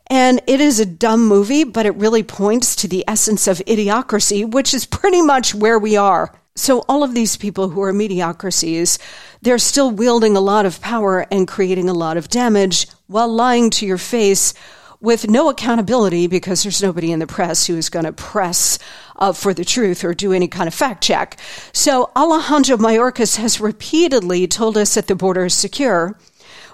[0.10, 4.50] And it is a dumb movie, but it really points to the essence of idiocracy,
[4.50, 6.34] which is pretty much where we are.
[6.56, 8.98] So all of these people who are mediocrities,
[9.42, 13.70] they're still wielding a lot of power and creating a lot of damage while lying
[13.72, 14.54] to your face
[15.00, 18.80] with no accountability because there's nobody in the press who is going to press
[19.18, 21.40] uh, for the truth or do any kind of fact check.
[21.74, 26.18] So Alejandro Mayorkas has repeatedly told us that the border is secure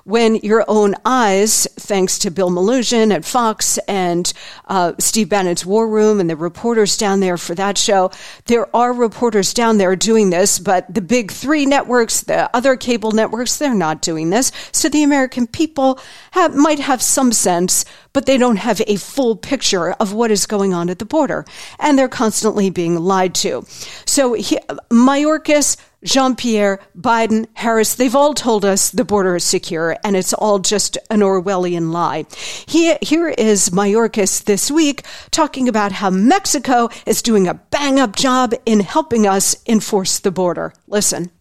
[0.04, 4.32] when your own eyes, thanks to Bill Melugin at Fox and
[4.68, 8.12] uh, Steve Bannon's War Room and the reporters down there for that show,
[8.46, 13.12] there are reporters down there doing this, but the big three networks, the other cable
[13.12, 14.52] networks, they're not doing this.
[14.74, 16.00] So the American people
[16.32, 20.46] have, might have some sense, but they don't have a full picture of what is
[20.46, 21.46] going on at the border.
[21.80, 23.66] And they're constantly being lied to.
[24.06, 29.98] So he, Mayorkas, Jean Pierre, Biden, Harris, they've all told us the border is secure
[30.04, 32.26] and it's all just an Orwellian lie.
[32.66, 38.16] He, here is Mayorkas this week talking about how Mexico is doing a bang up
[38.16, 40.74] job in helping us enforce the border.
[40.88, 41.32] Listen.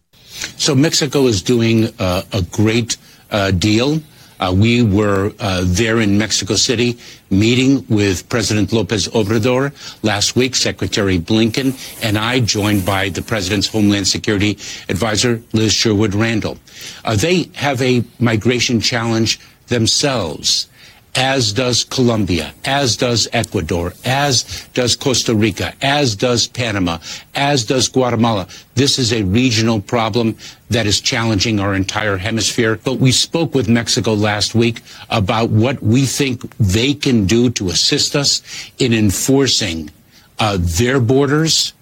[0.57, 2.97] So Mexico is doing uh, a great
[3.29, 4.01] uh, deal.
[4.43, 6.97] Uh, we were uh, there in Mexico City
[7.29, 9.71] meeting with President Lopez Obrador
[10.03, 11.71] last week, Secretary Blinken,
[12.03, 14.57] and I, joined by the President's Homeland Security
[14.89, 16.57] Advisor, Liz Sherwood Randall.
[17.05, 20.67] Uh, they have a migration challenge themselves
[21.15, 26.97] as does Colombia, as does Ecuador, as does Costa Rica, as does Panama,
[27.35, 28.47] as does Guatemala.
[28.75, 30.35] This is a regional problem
[30.69, 32.79] that is challenging our entire hemisphere.
[32.83, 37.69] But we spoke with Mexico last week about what we think they can do to
[37.69, 38.41] assist us
[38.79, 39.91] in enforcing
[40.39, 41.73] uh, their borders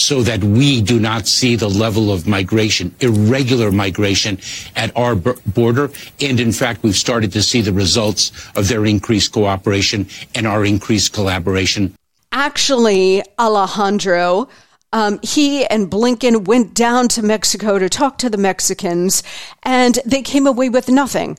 [0.00, 4.38] so that we do not see the level of migration, irregular migration
[4.76, 5.90] at our border.
[6.20, 10.64] And in fact, we've started to see the results of their increased cooperation and our
[10.64, 11.94] increased collaboration.
[12.32, 14.48] Actually, Alejandro,
[14.92, 19.22] um, he and Blinken went down to Mexico to talk to the Mexicans,
[19.62, 21.38] and they came away with nothing.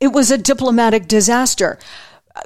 [0.00, 1.78] It was a diplomatic disaster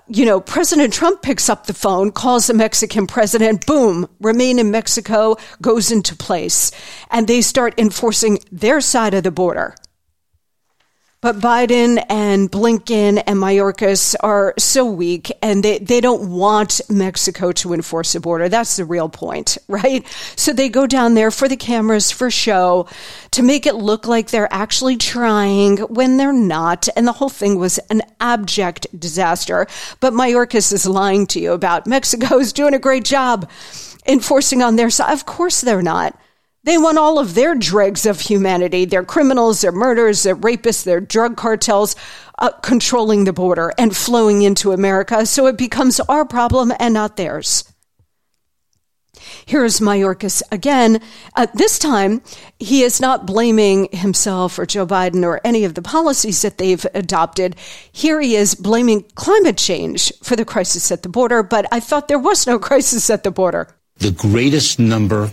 [0.09, 4.71] you know, President Trump picks up the phone, calls the Mexican president, boom, remain in
[4.71, 6.71] Mexico goes into place.
[7.11, 9.75] And they start enforcing their side of the border.
[11.25, 17.51] But Biden and Blinken and Mayorkas are so weak and they, they don't want Mexico
[17.53, 18.51] to enforce the border.
[18.51, 20.07] That's the real point, right?
[20.37, 22.89] So they go down there for the cameras, for show,
[23.31, 26.91] to make it look like they're actually trying when they're not.
[26.95, 29.67] And the whole thing was an abject disaster.
[30.01, 33.49] But Mayorkas is lying to you about Mexico is doing a great job
[34.07, 35.15] enforcing on their side.
[35.15, 36.21] Of course they're not.
[36.65, 41.01] They want all of their dregs of humanity, their criminals, their murders, their rapists, their
[41.01, 41.95] drug cartels,
[42.39, 45.27] uh, controlling the border and flowing into America.
[45.27, 47.65] So it becomes our problem and not theirs.
[49.47, 51.01] Here's Mayorkas again.
[51.37, 52.23] Uh, this time,
[52.59, 56.85] he is not blaming himself or Joe Biden or any of the policies that they've
[56.95, 57.57] adopted.
[57.93, 62.09] Here he is blaming climate change for the crisis at the border, but I thought
[62.09, 63.69] there was no crisis at the border.
[63.99, 65.31] The greatest number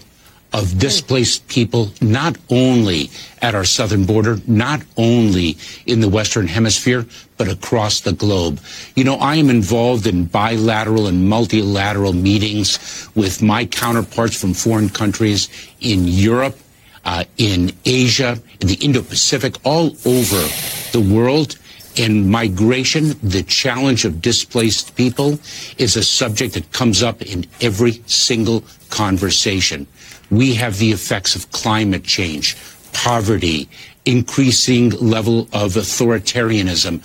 [0.53, 3.09] of displaced people, not only
[3.41, 7.05] at our southern border, not only in the Western Hemisphere,
[7.37, 8.59] but across the globe.
[8.95, 14.89] You know, I am involved in bilateral and multilateral meetings with my counterparts from foreign
[14.89, 15.47] countries
[15.79, 16.57] in Europe,
[17.05, 20.41] uh, in Asia, in the Indo-Pacific, all over
[20.91, 21.57] the world.
[21.97, 25.39] And migration, the challenge of displaced people,
[25.77, 29.87] is a subject that comes up in every single conversation
[30.31, 32.57] we have the effects of climate change,
[32.93, 33.69] poverty,
[34.05, 37.03] increasing level of authoritarianism.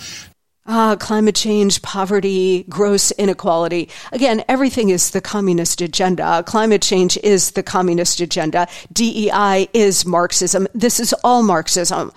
[0.69, 3.89] Ah, climate change, poverty, gross inequality.
[4.11, 6.43] Again, everything is the communist agenda.
[6.45, 8.67] Climate change is the communist agenda.
[8.91, 10.67] DEI is Marxism.
[10.73, 12.11] This is all Marxism.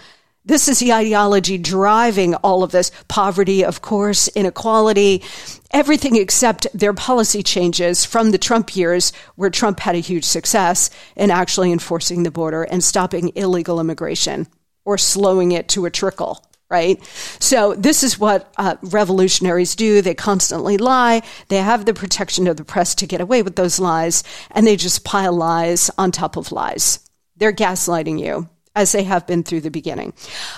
[0.45, 5.23] This is the ideology driving all of this poverty, of course, inequality,
[5.71, 10.89] everything except their policy changes from the Trump years, where Trump had a huge success
[11.15, 14.47] in actually enforcing the border and stopping illegal immigration
[14.87, 16.43] or slowing it to a trickle.
[16.71, 17.05] Right.
[17.41, 20.01] So this is what uh, revolutionaries do.
[20.01, 21.23] They constantly lie.
[21.49, 24.23] They have the protection of the press to get away with those lies,
[24.53, 27.01] and they just pile lies on top of lies.
[27.37, 30.13] They're gaslighting you as they have been through the beginning.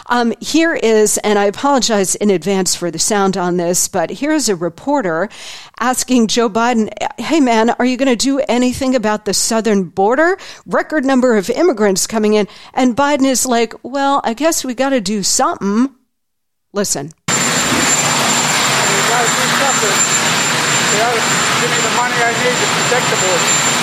[0.06, 4.48] Um, here is, and I apologize in advance for the sound on this, but here's
[4.48, 5.28] a reporter
[5.80, 10.36] asking Joe Biden, hey man, are you going to do anything about the southern border?
[10.66, 12.48] Record number of immigrants coming in.
[12.74, 15.94] And Biden is like, well, I guess we got to do something.
[16.72, 17.06] Listen.
[17.06, 17.12] You
[19.08, 19.96] got to do something.
[20.92, 20.98] To
[21.60, 23.81] give me the money I need to protect the border.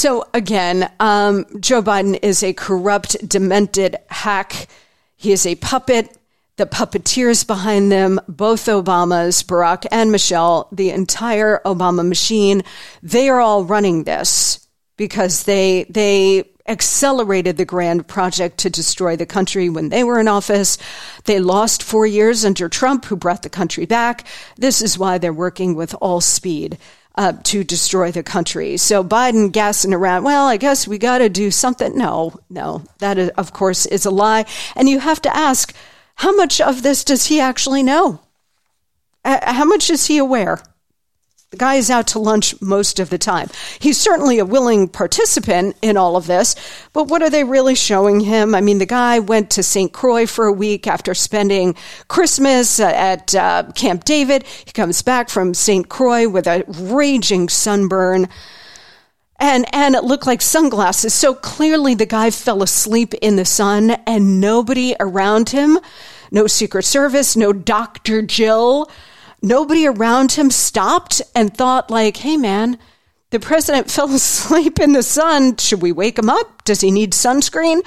[0.00, 4.66] So again, um, Joe Biden is a corrupt, demented hack.
[5.14, 6.16] He is a puppet.
[6.56, 12.62] The puppeteers behind them, both Obamas, Barack and Michelle, the entire Obama machine,
[13.02, 19.26] they are all running this because they they accelerated the grand project to destroy the
[19.26, 20.78] country when they were in office.
[21.24, 24.26] They lost four years under Trump, who brought the country back.
[24.56, 26.78] This is why they're working with all speed.
[27.20, 28.78] Uh, to destroy the country.
[28.78, 31.94] So Biden gassing around, well, I guess we got to do something.
[31.94, 34.46] No, no, that is, of course is a lie.
[34.74, 35.74] And you have to ask,
[36.14, 38.20] how much of this does he actually know?
[39.22, 40.62] Uh, how much is he aware?
[41.50, 43.48] The guy is out to lunch most of the time.
[43.80, 46.54] He's certainly a willing participant in all of this,
[46.92, 48.54] but what are they really showing him?
[48.54, 49.92] I mean, the guy went to St.
[49.92, 51.74] Croix for a week after spending
[52.06, 54.44] Christmas at uh, Camp David.
[54.64, 55.88] He comes back from St.
[55.88, 58.28] Croix with a raging sunburn.
[59.40, 61.14] And, and it looked like sunglasses.
[61.14, 65.80] So clearly the guy fell asleep in the sun and nobody around him,
[66.30, 68.22] no Secret Service, no Dr.
[68.22, 68.88] Jill,
[69.42, 72.78] nobody around him stopped and thought like, hey man,
[73.30, 75.56] the president fell asleep in the sun.
[75.56, 76.64] Should we wake him up?
[76.64, 77.82] Does he need sunscreen?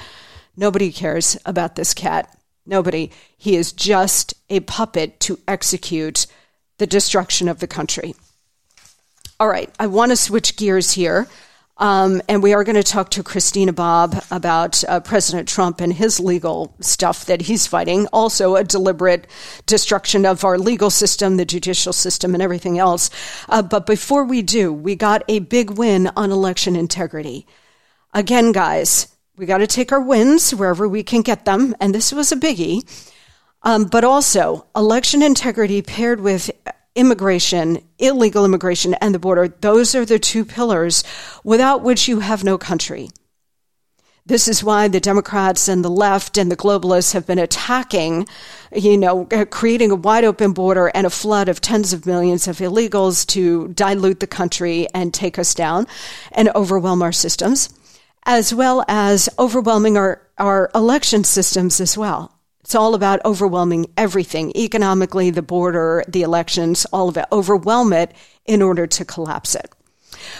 [0.56, 2.36] Nobody cares about this cat.
[2.66, 3.10] Nobody.
[3.36, 6.26] He is just a puppet to execute
[6.78, 8.14] the destruction of the country.
[9.38, 11.28] All right, I want to switch gears here
[11.76, 15.92] um, and we are going to talk to Christina Bobb about uh, President Trump and
[15.92, 18.06] his legal stuff that he's fighting.
[18.12, 19.26] Also, a deliberate
[19.66, 23.10] destruction of our legal system, the judicial system, and everything else.
[23.48, 27.44] Uh, but before we do, we got a big win on election integrity.
[28.12, 31.74] Again, guys, we got to take our wins wherever we can get them.
[31.80, 32.84] And this was a biggie.
[33.64, 36.50] Um, but also, election integrity paired with
[36.94, 41.04] immigration, illegal immigration, and the border, those are the two pillars
[41.42, 43.10] without which you have no country.
[44.26, 48.26] This is why the Democrats and the left and the globalists have been attacking,
[48.74, 52.56] you know, creating a wide open border and a flood of tens of millions of
[52.56, 55.86] illegals to dilute the country and take us down
[56.32, 57.68] and overwhelm our systems,
[58.24, 62.33] as well as overwhelming our, our election systems as well.
[62.64, 67.26] It's all about overwhelming everything economically, the border, the elections, all of it.
[67.30, 68.12] Overwhelm it
[68.46, 69.70] in order to collapse it.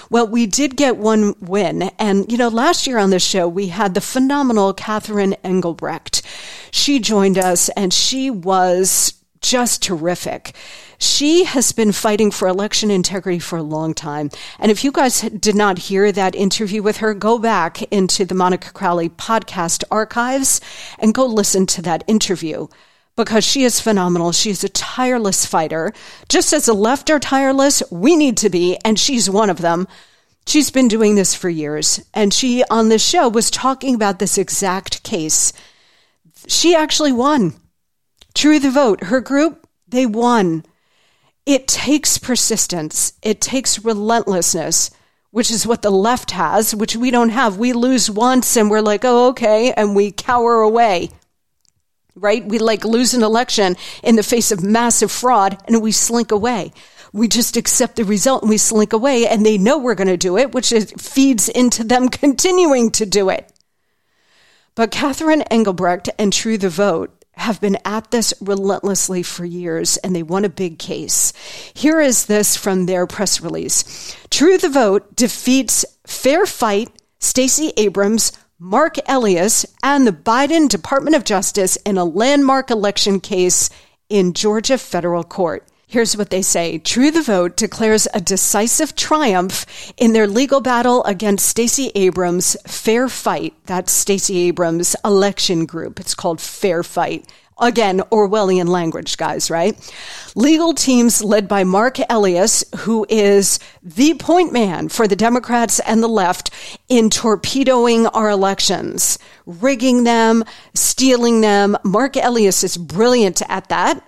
[0.08, 1.82] Well, we did get one win.
[1.98, 6.22] And, you know, last year on this show, we had the phenomenal Catherine Engelbrecht.
[6.70, 9.12] She joined us and she was
[9.44, 10.54] just terrific.
[10.98, 14.30] She has been fighting for election integrity for a long time.
[14.58, 18.34] And if you guys did not hear that interview with her, go back into the
[18.34, 20.62] Monica Crowley podcast archives
[20.98, 22.68] and go listen to that interview
[23.16, 24.32] because she is phenomenal.
[24.32, 25.92] She's a tireless fighter.
[26.30, 29.86] Just as the left are tireless, we need to be, and she's one of them.
[30.46, 34.38] She's been doing this for years, and she on this show was talking about this
[34.38, 35.52] exact case.
[36.48, 37.54] She actually won.
[38.34, 40.64] True the vote, her group, they won.
[41.46, 43.12] It takes persistence.
[43.22, 44.90] It takes relentlessness,
[45.30, 47.58] which is what the left has, which we don't have.
[47.58, 51.10] We lose once and we're like, oh, okay, and we cower away.
[52.16, 52.44] Right?
[52.44, 56.72] We like lose an election in the face of massive fraud and we slink away.
[57.12, 60.16] We just accept the result and we slink away and they know we're going to
[60.16, 63.52] do it, which is, feeds into them continuing to do it.
[64.74, 70.14] But Catherine Engelbrecht and True the Vote have been at this relentlessly for years and
[70.14, 71.32] they won a big case.
[71.74, 74.16] Here is this from their press release.
[74.30, 81.24] True the Vote defeats Fair Fight, Stacey Abrams, Mark Elias, and the Biden Department of
[81.24, 83.68] Justice in a landmark election case
[84.08, 85.68] in Georgia federal court.
[85.94, 86.78] Here's what they say.
[86.78, 89.64] True the Vote declares a decisive triumph
[89.96, 93.54] in their legal battle against Stacey Abrams' Fair Fight.
[93.66, 96.00] That's Stacey Abrams' election group.
[96.00, 97.30] It's called Fair Fight.
[97.60, 99.78] Again, Orwellian language, guys, right?
[100.34, 106.02] Legal teams led by Mark Elias, who is the point man for the Democrats and
[106.02, 106.50] the left
[106.88, 109.16] in torpedoing our elections,
[109.46, 110.42] rigging them,
[110.74, 111.76] stealing them.
[111.84, 114.04] Mark Elias is brilliant at that.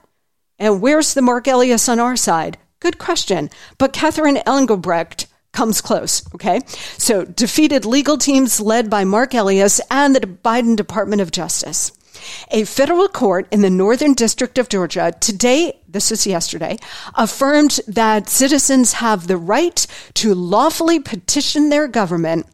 [0.58, 2.58] And where's the Mark Elias on our side?
[2.80, 3.50] Good question.
[3.78, 6.22] But Catherine Engelbrecht comes close.
[6.34, 6.60] Okay.
[6.98, 11.92] So defeated legal teams led by Mark Elias and the Biden Department of Justice.
[12.50, 16.78] A federal court in the Northern District of Georgia today, this was yesterday,
[17.14, 22.46] affirmed that citizens have the right to lawfully petition their government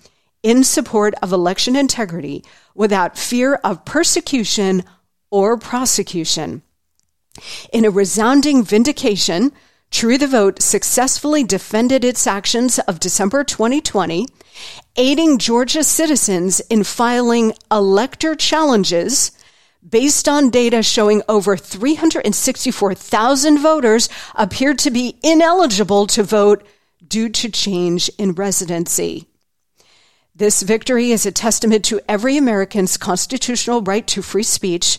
[0.42, 2.44] in support of election integrity
[2.74, 4.82] without fear of persecution
[5.30, 6.62] or prosecution.
[7.72, 9.50] In a resounding vindication,
[9.90, 14.26] True the Vote successfully defended its actions of December 2020,
[14.96, 19.32] aiding Georgia citizens in filing elector challenges
[19.86, 26.66] based on data showing over 364,000 voters appeared to be ineligible to vote
[27.06, 29.28] due to change in residency.
[30.34, 34.98] This victory is a testament to every American's constitutional right to free speech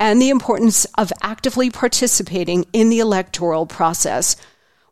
[0.00, 4.34] and the importance of actively participating in the electoral process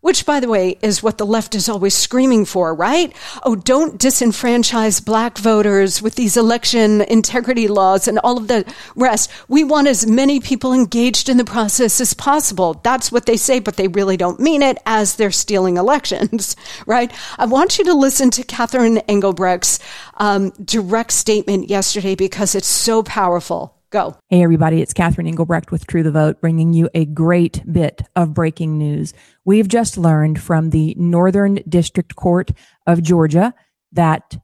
[0.00, 3.14] which, by the way, is what the left is always screaming for, right?
[3.42, 9.30] Oh, don't disenfranchise black voters with these election integrity laws and all of the rest.
[9.48, 12.80] We want as many people engaged in the process as possible.
[12.84, 16.54] That's what they say, but they really don't mean it as they're stealing elections,
[16.86, 17.12] right?
[17.36, 19.80] I want you to listen to Catherine Engelbrecht's
[20.18, 23.77] um, direct statement yesterday because it's so powerful.
[23.90, 24.18] Go.
[24.28, 28.34] Hey, everybody, it's Catherine Engelbrecht with True the Vote, bringing you a great bit of
[28.34, 29.14] breaking news.
[29.46, 32.50] We've just learned from the Northern District Court
[32.86, 33.54] of Georgia
[33.92, 34.36] that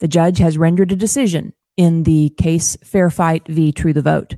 [0.00, 3.72] the judge has rendered a decision in the case Fair Fight v.
[3.72, 4.36] True the Vote.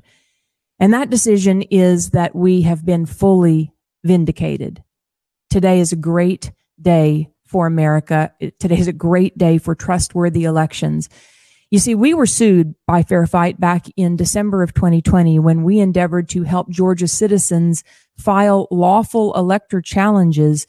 [0.79, 3.73] And that decision is that we have been fully
[4.05, 4.85] vindicated.
[5.51, 8.33] Today is a great day for America.
[8.61, 11.09] Today is a great day for trustworthy elections.
[11.71, 15.79] You see, we were sued by Fair Fight back in December of 2020 when we
[15.79, 17.85] endeavored to help Georgia citizens
[18.19, 20.67] file lawful elector challenges,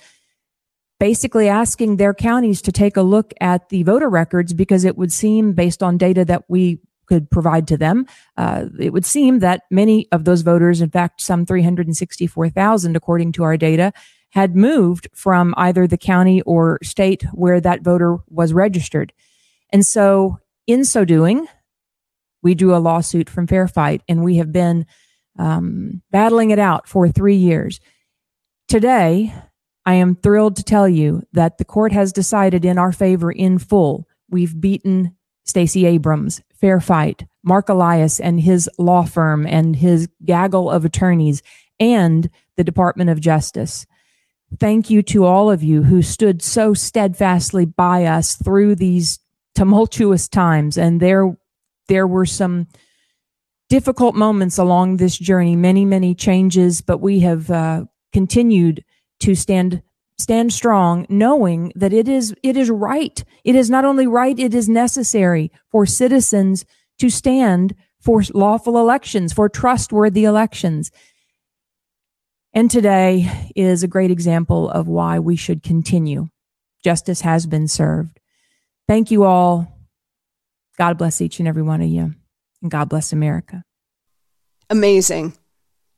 [0.99, 5.11] basically asking their counties to take a look at the voter records because it would
[5.11, 8.05] seem, based on data that we could provide to them,
[8.37, 13.43] uh, it would seem that many of those voters, in fact, some 364,000, according to
[13.43, 13.91] our data,
[14.29, 19.11] had moved from either the county or state where that voter was registered.
[19.73, 20.37] And so
[20.71, 21.47] in so doing,
[22.41, 24.85] we drew a lawsuit from Fair Fight, and we have been
[25.37, 27.79] um, battling it out for three years.
[28.67, 29.33] Today,
[29.85, 33.57] I am thrilled to tell you that the court has decided in our favor in
[33.57, 34.07] full.
[34.29, 35.15] We've beaten
[35.45, 41.41] Stacey Abrams, Fair Fight, Mark Elias and his law firm and his gaggle of attorneys,
[41.79, 43.87] and the Department of Justice.
[44.59, 49.19] Thank you to all of you who stood so steadfastly by us through these
[49.55, 50.77] tumultuous times.
[50.77, 51.35] And there
[51.87, 52.67] there were some
[53.69, 58.83] difficult moments along this journey many many changes but we have uh, continued
[59.19, 59.81] to stand
[60.17, 63.23] stand strong knowing that it is it is right.
[63.43, 66.63] It is not only right it is necessary for citizens
[66.99, 70.91] to stand for lawful elections for trustworthy elections.
[72.53, 76.27] And today is a great example of why we should continue.
[76.83, 78.20] Justice has been served
[78.91, 79.71] Thank you all.
[80.77, 82.13] God bless each and every one of you.
[82.61, 83.63] And God bless America.
[84.69, 85.33] Amazing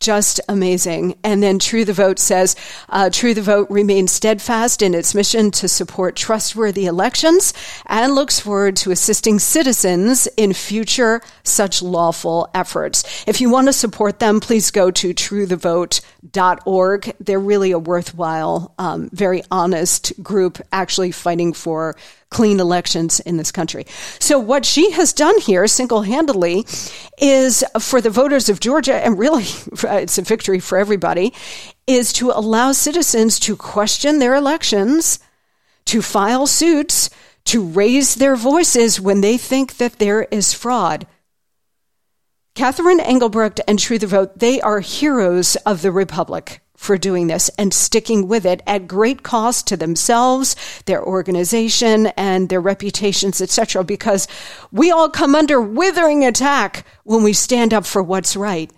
[0.03, 1.17] just amazing.
[1.23, 2.55] And then True the Vote says,
[2.89, 7.53] uh, True the Vote remains steadfast in its mission to support trustworthy elections
[7.85, 13.23] and looks forward to assisting citizens in future such lawful efforts.
[13.25, 17.15] If you want to support them, please go to truethevote.org.
[17.19, 21.95] They're really a worthwhile, um, very honest group actually fighting for
[22.33, 23.85] clean elections in this country.
[24.19, 26.65] So what she has done here single-handedly
[27.19, 29.43] is for the voters of Georgia and really
[29.83, 31.33] it's a victory for everybody
[31.87, 35.19] is to allow citizens to question their elections,
[35.85, 37.09] to file suits,
[37.45, 41.05] to raise their voices when they think that there is fraud.
[42.55, 47.49] Catherine Engelbrecht and True the Vote, they are heroes of the Republic for doing this
[47.57, 50.55] and sticking with it at great cost to themselves,
[50.85, 53.83] their organization, and their reputations, etc.
[53.83, 54.27] Because
[54.71, 58.69] we all come under withering attack when we stand up for what's right.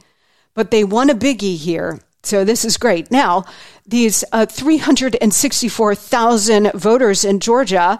[0.53, 1.99] But they won a biggie here.
[2.23, 3.11] So this is great.
[3.11, 3.45] Now,
[3.85, 7.99] these uh, 364,000 voters in Georgia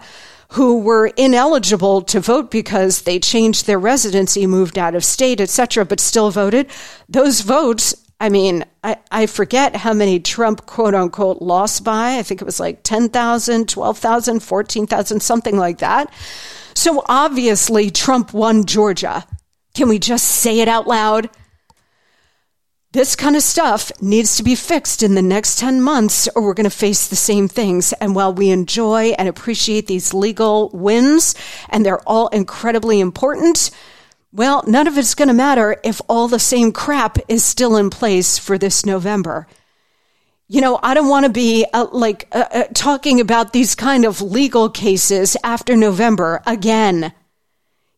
[0.50, 5.84] who were ineligible to vote because they changed their residency, moved out of state, etc.,
[5.84, 6.68] but still voted.
[7.08, 12.18] Those votes I mean, I, I forget how many Trump quote unquote lost by.
[12.18, 16.12] I think it was like 10,000, 12,000, 14,000, something like that.
[16.74, 19.24] So obviously Trump won Georgia.
[19.74, 21.28] Can we just say it out loud?
[22.92, 26.54] This kind of stuff needs to be fixed in the next 10 months, or we're
[26.54, 27.92] going to face the same things.
[27.94, 31.34] And while we enjoy and appreciate these legal wins,
[31.68, 33.70] and they're all incredibly important,
[34.36, 37.88] well, none of it's going to matter if all the same crap is still in
[37.88, 39.46] place for this November.
[40.46, 44.04] You know, I don't want to be uh, like uh, uh, talking about these kind
[44.04, 47.14] of legal cases after November again.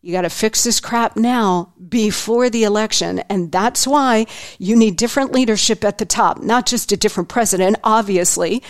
[0.01, 3.19] You got to fix this crap now before the election.
[3.29, 4.27] And that's why
[4.59, 8.63] you need different leadership at the top, not just a different president, obviously,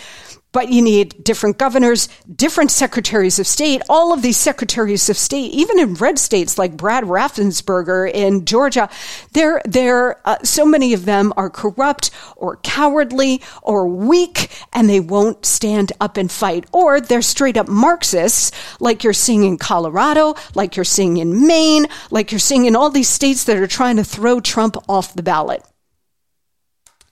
[0.51, 3.81] but you need different governors, different secretaries of state.
[3.87, 8.89] All of these secretaries of state, even in red states like Brad Raffensperger in Georgia,
[9.33, 14.99] they're, they're, uh, so many of them are corrupt or cowardly or weak, and they
[14.99, 16.65] won't stand up and fight.
[16.71, 21.85] Or they're straight up Marxists, like you're seeing in Colorado, like you're seeing in Maine,
[22.09, 25.23] like you're seeing in all these states that are trying to throw Trump off the
[25.23, 25.63] ballot.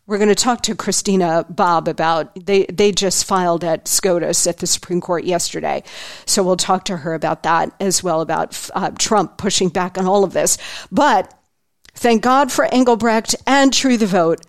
[0.07, 4.59] We're going to talk to Christina Bobb about they they just filed at SCOTUS at
[4.59, 5.83] the Supreme Court yesterday,
[6.25, 10.05] so we'll talk to her about that as well about uh, Trump pushing back on
[10.05, 10.57] all of this.
[10.93, 11.33] But
[11.93, 14.39] thank God for Engelbrecht and True the Vote.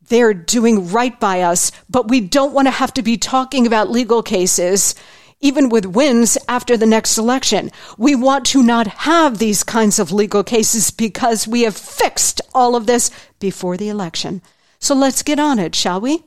[0.00, 3.90] They're doing right by us, but we don't want to have to be talking about
[3.90, 4.94] legal cases
[5.40, 7.72] even with wins after the next election.
[7.98, 12.76] We want to not have these kinds of legal cases because we have fixed all
[12.76, 14.42] of this before the election.
[14.80, 16.24] So let's get on it, shall we?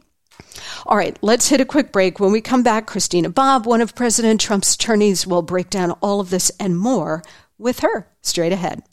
[0.85, 2.19] All right, let's hit a quick break.
[2.19, 6.19] When we come back, Christina Bobb, one of President Trump's attorneys, will break down all
[6.19, 7.23] of this and more
[7.57, 8.83] with her straight ahead.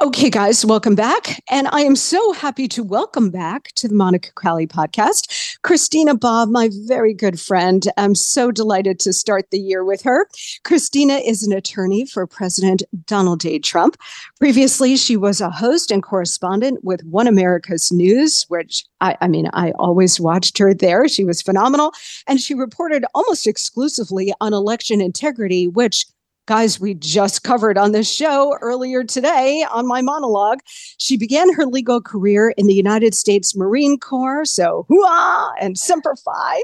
[0.00, 1.42] Okay, guys, welcome back.
[1.50, 6.48] And I am so happy to welcome back to the Monica Crowley podcast, Christina Bobb,
[6.48, 7.86] my very good friend.
[7.98, 10.26] I'm so delighted to start the year with her.
[10.64, 13.58] Christina is an attorney for President Donald J.
[13.58, 13.96] Trump.
[14.38, 19.50] Previously, she was a host and correspondent with One America's News, which I, I mean,
[19.52, 21.06] I always watched her there.
[21.06, 21.92] She was phenomenal.
[22.26, 26.06] And she reported almost exclusively on election integrity, which
[26.46, 30.58] guys we just covered on this show earlier today on my monologue.
[30.98, 36.16] She began her legal career in the United States Marine Corps, so hooah and semper
[36.16, 36.62] fi.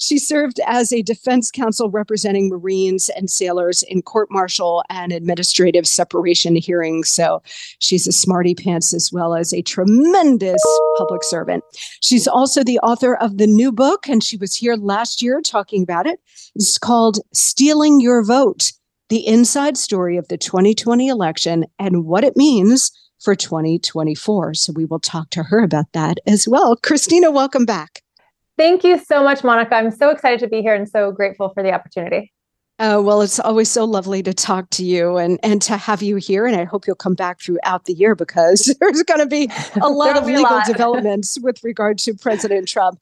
[0.00, 5.86] She served as a defense counsel representing Marines and sailors in court martial and administrative
[5.86, 7.08] separation hearings.
[7.08, 7.42] So
[7.78, 10.62] she's a smarty pants as well as a tremendous
[10.96, 11.62] public servant.
[12.00, 15.82] She's also the author of the new book, and she was here last year talking
[15.82, 16.20] about it.
[16.56, 18.72] It's called Stealing Your Vote
[19.12, 22.90] the inside story of the 2020 election and what it means
[23.20, 24.54] for 2024.
[24.54, 26.76] So we will talk to her about that as well.
[26.76, 28.02] Christina, welcome back.
[28.56, 29.74] Thank you so much, Monica.
[29.74, 32.32] I'm so excited to be here and so grateful for the opportunity.
[32.78, 36.16] Uh, well, it's always so lovely to talk to you and, and to have you
[36.16, 36.46] here.
[36.46, 39.50] And I hope you'll come back throughout the year because there's going to be
[39.82, 40.66] a lot of legal lot.
[40.66, 42.98] developments with regard to President Trump.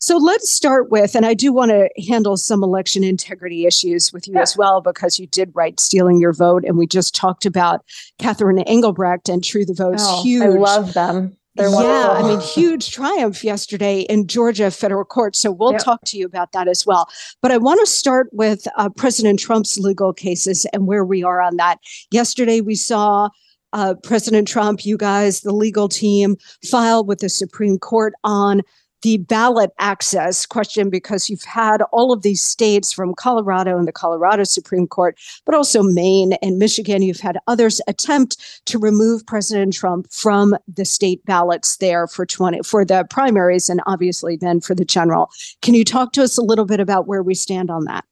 [0.00, 4.26] So let's start with, and I do want to handle some election integrity issues with
[4.26, 4.40] you yeah.
[4.40, 6.64] as well, because you did write Stealing Your Vote.
[6.64, 7.84] And we just talked about
[8.18, 10.42] Catherine Engelbrecht and True the Vote's oh, huge.
[10.42, 11.36] I love them.
[11.56, 15.36] They're yeah, I mean, huge triumph yesterday in Georgia federal court.
[15.36, 15.82] So we'll yep.
[15.82, 17.08] talk to you about that as well.
[17.42, 21.42] But I want to start with uh, President Trump's legal cases and where we are
[21.42, 21.78] on that.
[22.10, 23.28] Yesterday, we saw
[23.72, 26.36] uh, President Trump, you guys, the legal team,
[26.70, 28.62] file with the Supreme Court on
[29.02, 33.92] the ballot access question because you've had all of these states from Colorado and the
[33.92, 37.02] Colorado Supreme Court, but also Maine and Michigan.
[37.02, 42.60] You've had others attempt to remove President Trump from the state ballots there for 20
[42.62, 45.30] for the primaries and obviously then for the general.
[45.62, 48.04] Can you talk to us a little bit about where we stand on that?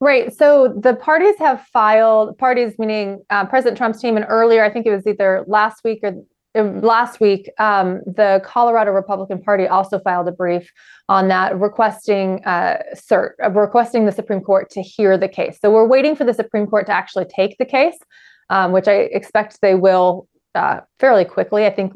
[0.00, 0.34] Right.
[0.36, 4.86] So the parties have filed, parties meaning uh, President Trump's team, and earlier, I think
[4.86, 6.22] it was either last week or
[6.54, 10.70] last week, um, the Colorado Republican Party also filed a brief
[11.08, 15.58] on that, requesting uh, cert, uh, requesting the Supreme Court to hear the case.
[15.60, 17.98] So we're waiting for the Supreme Court to actually take the case,
[18.50, 21.66] um, which I expect they will uh, fairly quickly.
[21.66, 21.92] I think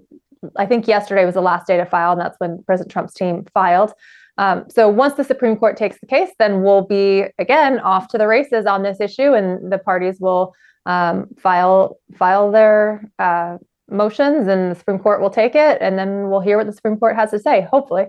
[0.57, 3.45] I think yesterday was the last day to file, and that's when President Trump's team
[3.55, 3.93] filed.
[4.39, 8.19] Um, so once the Supreme Court takes the case, then we'll be again off to
[8.19, 10.55] the races on this issue, and the parties will
[10.87, 13.59] um, file file their uh,
[13.91, 16.97] motions and the Supreme Court will take it and then we'll hear what the Supreme
[16.97, 18.07] Court has to say, hopefully.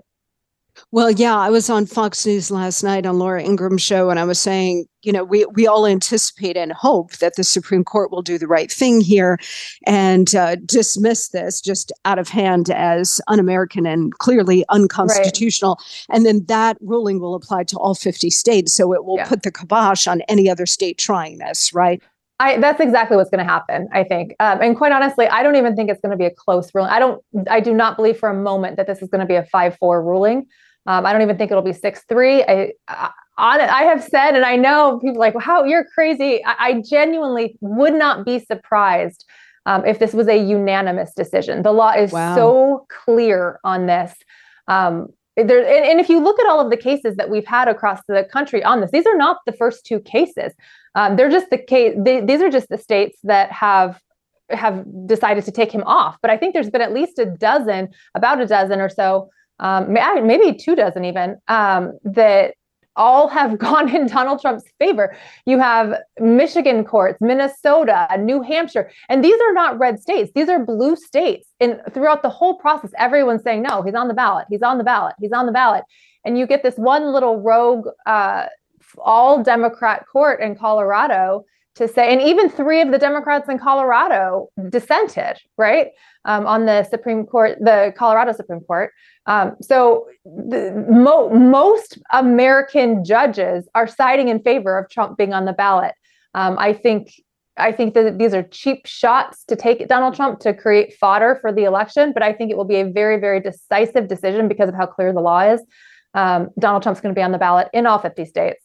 [0.92, 4.24] Well, yeah, I was on Fox News last night on Laura Ingraham's show, and I
[4.24, 8.22] was saying, you know, we we all anticipate and hope that the Supreme Court will
[8.22, 9.38] do the right thing here
[9.86, 16.16] and uh, dismiss this just out of hand as un-American and clearly unconstitutional, right.
[16.16, 19.28] and then that ruling will apply to all fifty states, so it will yeah.
[19.28, 22.00] put the kibosh on any other state trying this, right?
[22.40, 23.86] I, that's exactly what's going to happen.
[23.92, 26.30] I think, um, and quite honestly, I don't even think it's going to be a
[26.30, 26.90] close ruling.
[26.90, 27.22] I don't.
[27.48, 30.02] I do not believe for a moment that this is going to be a five-four
[30.02, 30.46] ruling.
[30.86, 32.42] Um, I don't even think it'll be six-three.
[32.44, 36.54] I, I, I have said, and I know people like, well, "How you're crazy." I,
[36.58, 39.26] I genuinely would not be surprised
[39.66, 41.62] um, if this was a unanimous decision.
[41.62, 42.34] The law is wow.
[42.34, 44.14] so clear on this.
[44.66, 47.68] Um, there, and, and, if you look at all of the cases that we've had
[47.68, 50.52] across the country on this, these are not the first two cases.
[50.94, 51.94] Um, they're just the case.
[51.96, 54.00] They, these are just the states that have
[54.50, 56.16] have decided to take him off.
[56.20, 59.92] But I think there's been at least a dozen, about a dozen or so, um,
[59.92, 62.54] maybe two dozen even, um, that
[62.96, 65.16] all have gone in Donald Trump's favor.
[65.46, 70.30] You have Michigan courts, Minnesota, New Hampshire, and these are not red states.
[70.34, 71.48] These are blue states.
[71.60, 74.46] And throughout the whole process, everyone's saying, no, he's on the ballot.
[74.50, 75.14] He's on the ballot.
[75.20, 75.84] He's on the ballot.
[76.24, 78.46] And you get this one little rogue, uh,
[78.98, 81.44] all Democrat court in Colorado
[81.76, 85.88] to say, and even three of the Democrats in Colorado dissented, right,
[86.24, 88.92] um, on the Supreme Court, the Colorado Supreme Court.
[89.26, 95.44] Um, so the, mo- most American judges are siding in favor of Trump being on
[95.44, 95.94] the ballot.
[96.34, 97.12] Um, I think
[97.56, 101.52] I think that these are cheap shots to take Donald Trump to create fodder for
[101.52, 104.74] the election, but I think it will be a very, very decisive decision because of
[104.74, 105.60] how clear the law is.
[106.14, 108.64] Um, Donald Trump's going to be on the ballot in all 50 states.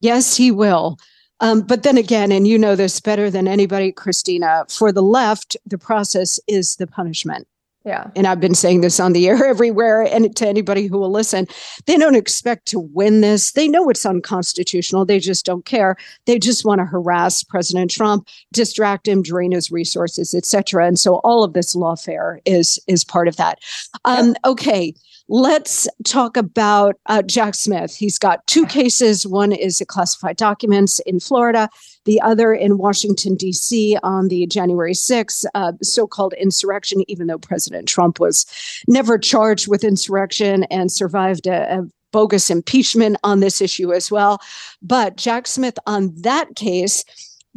[0.00, 0.98] Yes, he will.
[1.40, 5.56] Um, but then again, and you know this better than anybody, Christina, for the left,
[5.66, 7.46] the process is the punishment.
[7.86, 8.10] Yeah.
[8.16, 11.46] And I've been saying this on the air everywhere and to anybody who will listen.
[11.86, 13.52] They don't expect to win this.
[13.52, 15.04] They know it's unconstitutional.
[15.04, 15.96] They just don't care.
[16.26, 20.84] They just want to harass President Trump, distract him, drain his resources, etc.
[20.84, 23.60] And so all of this lawfare is is part of that.
[24.04, 24.92] Um, okay.
[25.28, 27.96] Let's talk about uh, Jack Smith.
[27.96, 29.26] He's got two cases.
[29.26, 31.68] One is the classified documents in Florida,
[32.06, 33.98] the other in Washington, D.C.
[34.02, 38.46] on the January 6th uh, so called insurrection, even though President Trump was
[38.88, 41.82] never charged with insurrection and survived a, a
[42.12, 44.38] bogus impeachment on this issue as well.
[44.80, 47.04] But Jack Smith on that case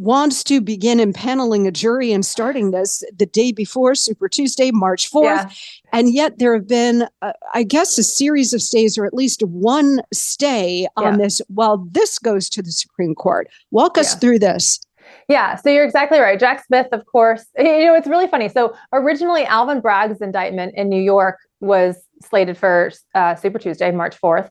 [0.00, 5.10] wants to begin impaneling a jury and starting this the day before Super Tuesday, March
[5.10, 5.24] 4th.
[5.24, 5.50] Yeah.
[5.92, 9.42] And yet there have been, uh, I guess, a series of stays or at least
[9.42, 11.24] one stay on yeah.
[11.24, 13.48] this while this goes to the Supreme Court.
[13.72, 14.18] Walk us yeah.
[14.20, 14.80] through this.
[15.28, 16.40] Yeah, so you're exactly right.
[16.40, 18.48] Jack Smith, of course, you know, it's really funny.
[18.48, 24.18] So originally, Alvin Bragg's indictment in New York was slated for uh, Super Tuesday, March
[24.18, 24.48] 4th.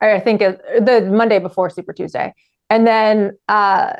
[0.00, 2.34] I think the Monday before Super Tuesday.
[2.70, 3.94] And then uh,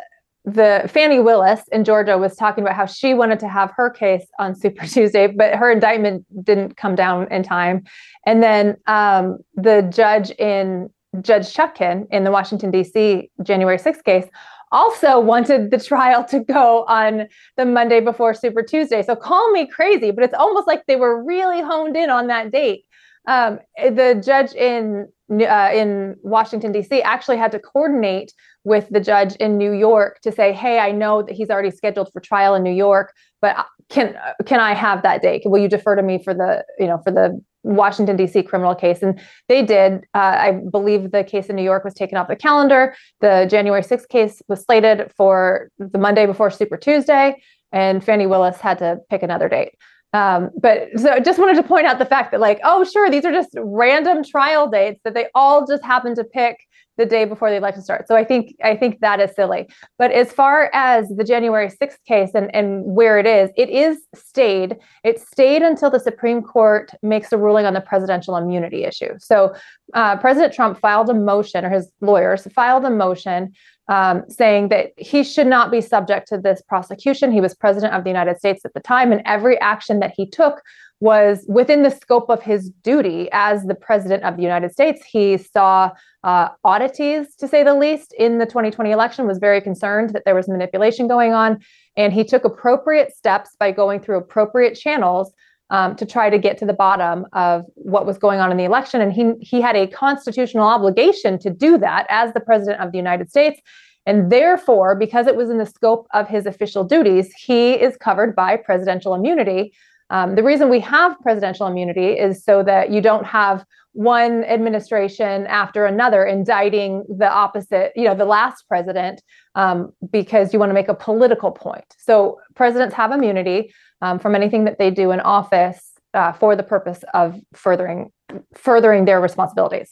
[0.44, 4.26] the Fani Willis in Georgia was talking about how she wanted to have her case
[4.38, 7.84] on Super Tuesday, but her indictment didn't come down in time.
[8.26, 10.90] And then um, the judge in
[11.20, 13.30] Judge Chutkan in the Washington D.C.
[13.42, 14.26] January 6th case
[14.72, 19.02] also wanted the trial to go on the Monday before Super Tuesday.
[19.02, 22.50] So call me crazy, but it's almost like they were really honed in on that
[22.50, 22.86] date.
[23.28, 27.00] Um, the judge in uh, in Washington D.C.
[27.02, 28.34] actually had to coordinate
[28.64, 32.12] with the judge in New York to say, "Hey, I know that he's already scheduled
[32.12, 35.42] for trial in New York, but uh, can can I have that date?
[35.44, 38.42] Will you defer to me for the you know for the Washington D.C.
[38.44, 40.04] criminal case?" And they did.
[40.14, 42.94] Uh, I believe the case in New York was taken off the calendar.
[43.20, 47.42] The January 6th case was slated for the Monday before Super Tuesday,
[47.72, 49.72] and Fani Willis had to pick another date.
[50.14, 53.10] Um, but so I just wanted to point out the fact that, like, oh, sure,
[53.10, 56.58] these are just random trial dates that they all just happen to pick
[56.98, 58.08] the day before the election starts.
[58.08, 59.68] So I think I think that is silly.
[59.98, 64.02] But as far as the January 6th case and, and where it is, it is
[64.14, 64.76] stayed.
[65.04, 69.14] It stayed until the Supreme Court makes a ruling on the presidential immunity issue.
[69.18, 69.54] So
[69.94, 73.52] uh, President Trump filed a motion, or his lawyers filed a motion
[73.88, 77.32] um, saying that he should not be subject to this prosecution.
[77.32, 80.26] He was president of the United States at the time, and every action that he
[80.28, 80.62] took
[81.00, 85.04] was within the scope of his duty as the president of the United States.
[85.04, 85.90] He saw
[86.22, 90.36] uh, oddities, to say the least, in the 2020 election, was very concerned that there
[90.36, 91.58] was manipulation going on.
[91.96, 95.32] And he took appropriate steps by going through appropriate channels
[95.72, 98.64] um, to try to get to the bottom of what was going on in the
[98.64, 99.00] election.
[99.00, 102.98] And he, he had a constitutional obligation to do that as the president of the
[102.98, 103.60] United States.
[104.06, 108.36] And therefore, because it was in the scope of his official duties, he is covered
[108.36, 109.72] by presidential immunity
[110.12, 115.46] um, the reason we have presidential immunity is so that you don't have one administration
[115.46, 119.22] after another indicting the opposite, you know, the last president,
[119.54, 121.84] um, because you want to make a political point.
[121.98, 126.62] So presidents have immunity um, from anything that they do in office uh, for the
[126.62, 128.10] purpose of furthering
[128.54, 129.90] furthering their responsibilities.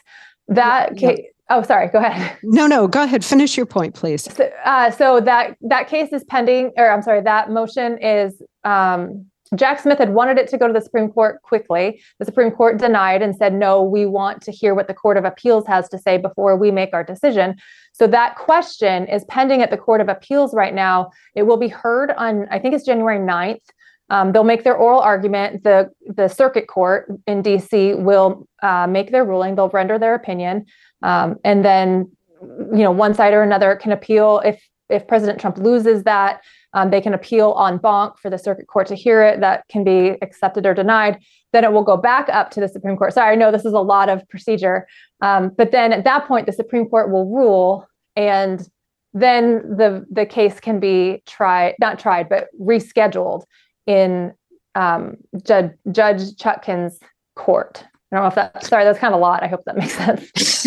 [0.48, 1.14] That yeah.
[1.14, 1.26] case.
[1.50, 1.88] Oh, sorry.
[1.88, 2.38] Go ahead.
[2.42, 2.86] No, no.
[2.86, 3.24] Go ahead.
[3.24, 4.22] Finish your point, please.
[4.32, 9.26] So, uh, so that that case is pending, or I'm sorry, that motion is um,
[9.56, 12.00] Jack Smith had wanted it to go to the Supreme Court quickly.
[12.20, 15.24] The Supreme Court denied and said, no, we want to hear what the Court of
[15.24, 17.56] Appeals has to say before we make our decision.
[17.92, 21.10] So that question is pending at the Court of Appeals right now.
[21.34, 23.60] It will be heard on, I think it's January 9th.
[24.08, 25.64] Um, they'll make their oral argument.
[25.64, 29.56] The, the circuit court in DC will uh, make their ruling.
[29.56, 30.66] They'll render their opinion.
[31.02, 35.56] Um, and then, you know, one side or another can appeal if if President Trump
[35.56, 36.42] loses that
[36.72, 39.40] Um, they can appeal en banc for the circuit court to hear it.
[39.40, 41.18] That can be accepted or denied.
[41.52, 43.12] Then it will go back up to the Supreme Court.
[43.12, 44.86] Sorry, I know this is a lot of procedure.
[45.20, 48.68] Um, but then at that point, the Supreme Court will rule and
[49.12, 53.42] then the the case can be tried, not tried, but rescheduled
[53.86, 54.32] in
[54.74, 57.00] um, Judge Judge Chutkan's
[57.34, 57.84] court.
[58.12, 58.64] I don't know if that.
[58.64, 59.42] Sorry, that's kind of a lot.
[59.44, 60.66] I hope that makes sense.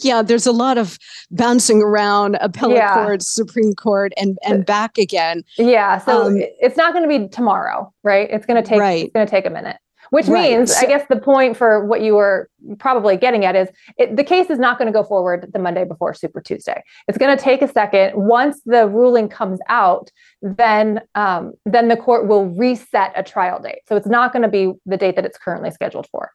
[0.04, 0.96] yeah, there's a lot of
[1.30, 2.94] bouncing around appellate yeah.
[2.94, 5.42] court, Supreme Court, and and back again.
[5.58, 8.28] Yeah, so um, it's not going to be tomorrow, right?
[8.30, 8.78] It's going to take.
[8.78, 9.04] Right.
[9.06, 9.76] It's going to take a minute.
[10.10, 10.52] Which right.
[10.52, 13.68] means, so, I guess, the point for what you were probably getting at is
[13.98, 16.82] it, the case is not going to go forward the Monday before Super Tuesday.
[17.08, 18.12] It's going to take a second.
[18.14, 23.80] Once the ruling comes out, then um, then the court will reset a trial date.
[23.88, 26.30] So it's not going to be the date that it's currently scheduled for.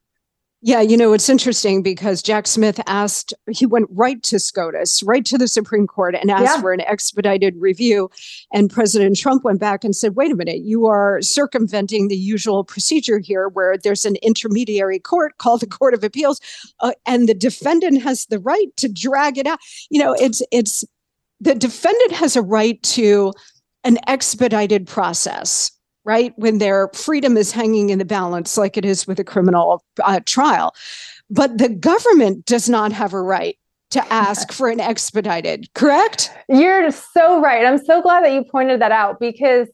[0.62, 5.24] Yeah, you know, it's interesting because Jack Smith asked, he went right to SCOTUS, right
[5.26, 6.62] to the Supreme Court, and asked yeah.
[6.62, 8.12] for an expedited review.
[8.52, 12.66] And President Trump went back and said, wait a minute, you are circumventing the usual
[12.66, 16.42] procedure here where there's an intermediary court called the Court of Appeals,
[16.82, 19.60] uh, and the defendant has the right to drag it out.
[19.90, 20.84] You know, it's, it's,
[21.40, 23.32] the defendant has a right to
[23.86, 25.72] an expedited process
[26.06, 26.34] right?
[26.38, 30.20] When their freedom is hanging in the balance, like it is with a criminal uh,
[30.26, 30.74] trial.
[31.30, 33.58] But the government does not have a right
[33.92, 36.32] to ask for an expedited, correct?
[36.48, 37.66] You're so right.
[37.66, 39.68] I'm so glad that you pointed that out because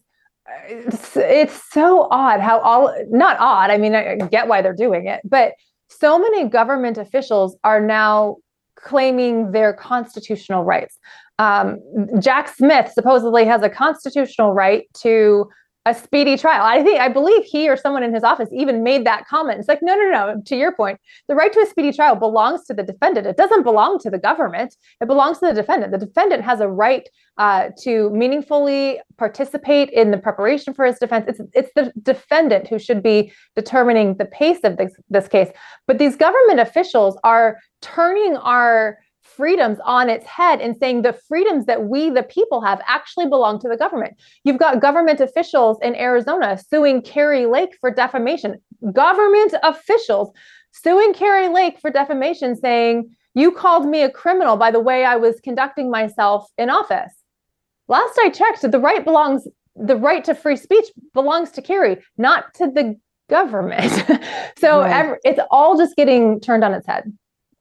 [0.68, 5.06] it's, it's so odd how all, not odd, I mean, I get why they're doing
[5.06, 5.54] it, but
[5.88, 8.36] so many government officials are now
[8.76, 10.98] claiming their constitutional rights.
[11.38, 11.80] Um,
[12.20, 15.48] Jack Smith supposedly has a constitutional right to
[15.86, 16.64] a speedy trial.
[16.64, 19.60] I think I believe he or someone in his office even made that comment.
[19.60, 20.42] It's like, no, no, no.
[20.44, 23.24] To your point, the right to a speedy trial belongs to the defendant.
[23.26, 24.74] It doesn't belong to the government.
[25.00, 25.92] It belongs to the defendant.
[25.92, 27.08] The defendant has a right
[27.38, 31.26] uh, to meaningfully participate in the preparation for his defense.
[31.28, 35.50] It's it's the defendant who should be determining the pace of this this case.
[35.86, 38.98] But these government officials are turning our
[39.36, 43.60] freedoms on its head and saying the freedoms that we, the people, have actually belong
[43.60, 44.14] to the government.
[44.44, 48.56] You've got government officials in Arizona suing Kari Lake for defamation.
[48.92, 50.32] Government officials
[50.72, 55.16] suing Kari Lake for defamation, saying, You called me a criminal by the way I
[55.16, 57.12] was conducting myself in office.
[57.88, 62.52] Last I checked, the right belongs, the right to free speech belongs to Kari, not
[62.54, 62.96] to the
[63.28, 63.92] government.
[64.58, 64.92] so right.
[64.92, 67.12] every, it's all just getting turned on its head.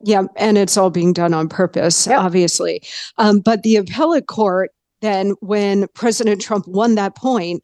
[0.05, 2.19] Yeah, and it's all being done on purpose, yep.
[2.19, 2.83] obviously.
[3.17, 4.69] Um, but the appellate court,
[5.01, 7.63] then, when President Trump won that point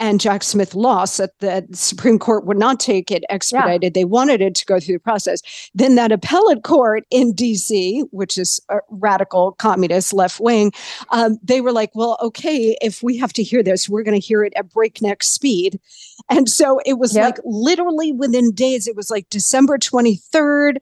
[0.00, 3.82] and Jack Smith lost, that the Supreme Court would not take it expedited.
[3.84, 4.00] Yeah.
[4.00, 5.40] They wanted it to go through the process.
[5.74, 10.72] Then that appellate court in DC, which is a radical communist left wing,
[11.10, 14.26] um, they were like, well, okay, if we have to hear this, we're going to
[14.26, 15.78] hear it at breakneck speed.
[16.28, 17.24] And so it was yep.
[17.24, 20.78] like literally within days, it was like December 23rd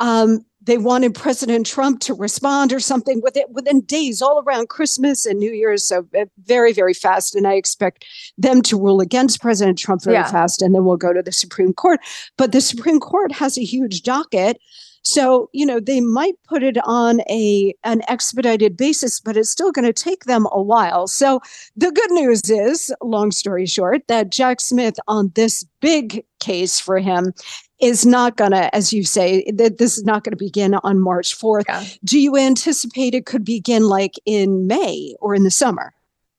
[0.00, 4.68] um, they wanted President Trump to respond or something with it within days, all around
[4.68, 5.84] Christmas and New Year's.
[5.84, 7.34] So uh, very, very fast.
[7.36, 8.04] And I expect
[8.36, 10.30] them to rule against President Trump very yeah.
[10.30, 12.00] fast, and then we'll go to the Supreme Court.
[12.36, 14.58] But the Supreme Court has a huge docket.
[15.02, 19.70] So, you know, they might put it on a an expedited basis, but it's still
[19.70, 21.06] going to take them a while.
[21.06, 21.40] So,
[21.76, 26.98] the good news is, long story short, that Jack Smith on this big case for
[26.98, 27.34] him
[27.80, 31.00] is not going to, as you say, that this is not going to begin on
[31.00, 31.64] March 4th.
[31.68, 31.84] Yeah.
[32.04, 35.92] Do you anticipate it could begin like in May or in the summer?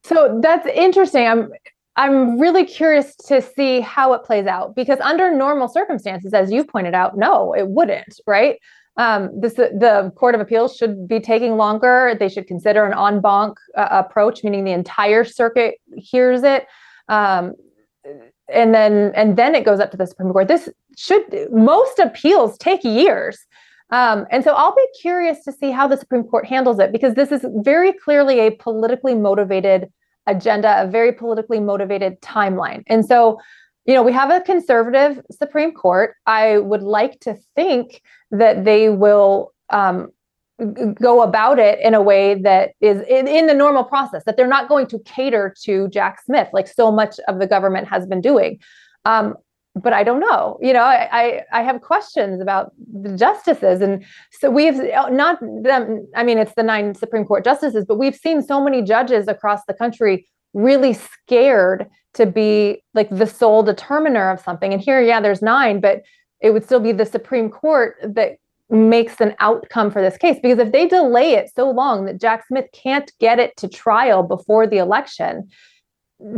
[0.03, 1.27] So that's interesting.
[1.27, 1.51] I'm
[1.97, 6.63] I'm really curious to see how it plays out because under normal circumstances, as you
[6.63, 8.59] pointed out, no, it wouldn't, right?
[8.97, 12.15] Um, this the Court of Appeals should be taking longer.
[12.19, 16.67] They should consider an en banc uh, approach, meaning the entire circuit hears it,
[17.09, 17.53] um,
[18.51, 20.47] and then and then it goes up to the Supreme Court.
[20.47, 23.39] This should most appeals take years.
[23.91, 27.13] Um, and so I'll be curious to see how the Supreme Court handles it because
[27.13, 29.89] this is very clearly a politically motivated
[30.25, 32.83] agenda, a very politically motivated timeline.
[32.87, 33.39] And so,
[33.85, 36.15] you know, we have a conservative Supreme Court.
[36.25, 40.09] I would like to think that they will um,
[40.99, 44.47] go about it in a way that is in, in, the normal process, that they're
[44.47, 48.19] not going to cater to Jack Smith like so much of the government has been
[48.19, 48.59] doing.
[49.05, 49.35] Um,
[49.81, 50.57] but I don't know.
[50.61, 54.77] You know, I, I, I have questions about the justices, and so we've
[55.11, 56.07] not them.
[56.15, 59.61] I mean, it's the nine Supreme Court justices, but we've seen so many judges across
[59.67, 64.73] the country really scared to be like the sole determiner of something.
[64.73, 66.01] And here, yeah, there's nine, but
[66.41, 68.37] it would still be the Supreme Court that
[68.69, 70.37] makes an outcome for this case.
[70.41, 74.23] Because if they delay it so long that Jack Smith can't get it to trial
[74.23, 75.47] before the election,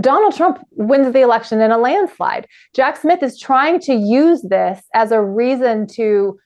[0.02, 2.48] Donald Trump wins the election in a landslide.
[2.76, 6.38] Jack Smith is trying to use this as a reason to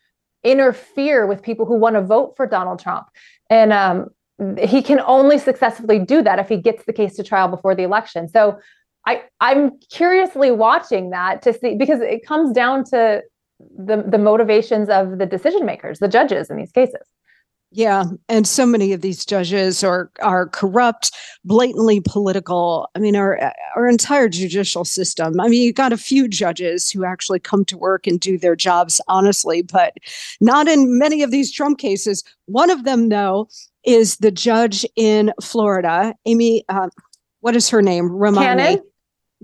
[0.44, 3.08] interfere with people who want to vote for Donald Trump.
[3.50, 4.08] And um,
[4.60, 7.84] he can only successfully do that if he gets the case to trial before the
[7.84, 8.28] election.
[8.28, 8.60] So
[9.06, 13.22] I, I'm curiously watching that to see because it comes down to
[13.78, 17.02] the, the motivations of the decision makers, the judges in these cases.
[17.76, 21.12] Yeah, and so many of these judges are are corrupt,
[21.44, 22.88] blatantly political.
[22.94, 25.40] I mean, our our entire judicial system.
[25.42, 28.56] I mean, you got a few judges who actually come to work and do their
[28.56, 29.96] jobs honestly, but
[30.40, 32.24] not in many of these Trump cases.
[32.46, 33.50] One of them, though,
[33.84, 36.64] is the judge in Florida, Amy.
[36.70, 36.90] Uh,
[37.40, 38.12] what is her name?
[38.12, 38.76] Remind Cannon?
[38.76, 38.82] me.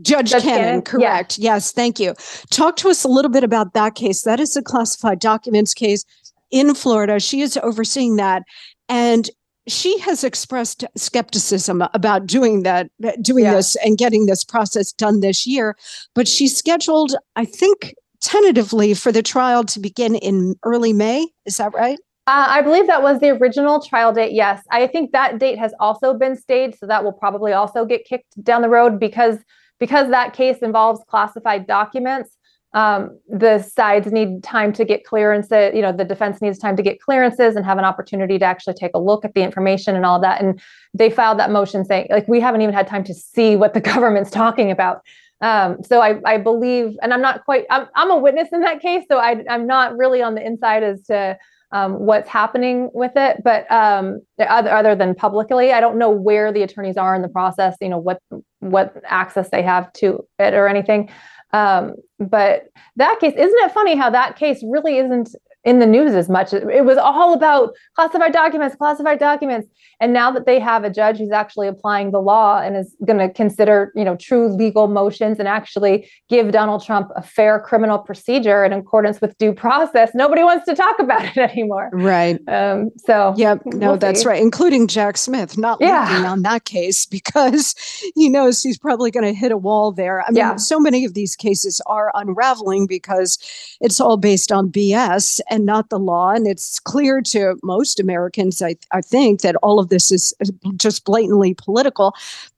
[0.02, 1.38] Judge, Judge Cannon, Cannon, correct.
[1.40, 1.56] Yeah.
[1.56, 2.14] Yes, thank you.
[2.52, 4.22] Talk to us a little bit about that case.
[4.22, 6.06] That is a classified documents case
[6.52, 7.20] in Florida.
[7.20, 8.44] She is overseeing that.
[8.88, 9.30] And
[9.68, 12.90] she has expressed skepticism about doing that,
[13.22, 13.56] doing yeah.
[13.56, 15.78] this and getting this process done this year.
[16.16, 21.28] But she's scheduled, I think, tentatively for the trial to begin in early May.
[21.46, 22.00] Is that right?
[22.28, 24.34] Uh, I believe that was the original trial date.
[24.34, 24.62] Yes.
[24.72, 26.78] I think that date has also been stayed.
[26.78, 29.38] So that will probably also get kicked down the road because
[29.80, 32.38] because that case involves classified documents
[32.74, 35.74] um, the sides need time to get clearances.
[35.74, 38.76] You know, the defense needs time to get clearances and have an opportunity to actually
[38.76, 40.42] take a look at the information and all that.
[40.42, 40.62] And
[40.94, 43.82] they filed that motion saying, like, we haven't even had time to see what the
[43.94, 45.02] government's talking about.
[45.42, 48.82] Um, so I, I believe, and I'm not quite, I'm, I'm a witness in that
[48.82, 51.38] case, so I, I'm not really on the inside as to
[51.72, 53.42] um, what's happening with it.
[53.44, 57.30] But um, other, other than publicly, I don't know where the attorneys are in the
[57.30, 57.76] process.
[57.80, 58.20] You know what
[58.60, 61.10] what access they have to it or anything.
[61.52, 65.36] Um, but that case, isn't it funny how that case really isn't
[65.66, 66.54] in the news as much.
[66.54, 69.68] It was all about classified documents, classified documents.
[70.00, 73.20] And now that they have a judge who's actually applying the law and is going
[73.20, 78.00] to consider, you know, true legal motions and actually give Donald Trump a fair criminal
[78.00, 81.90] procedure in accordance with due process, nobody wants to talk about it anymore.
[81.92, 82.40] Right.
[82.48, 83.62] Um, so, yep.
[83.66, 84.42] No, we'll that's right.
[84.42, 86.24] Including Jack Smith, not yeah.
[86.26, 87.76] on that case because
[88.16, 90.22] he knows he's probably going to hit a wall there.
[90.22, 90.56] I mean, yeah.
[90.56, 93.38] so many of these cases are unraveling because
[93.82, 96.32] it's all based on BS and not the law.
[96.32, 100.34] And it's clear to most Americans, I, I think, that all of this is
[100.76, 102.14] just blatantly political,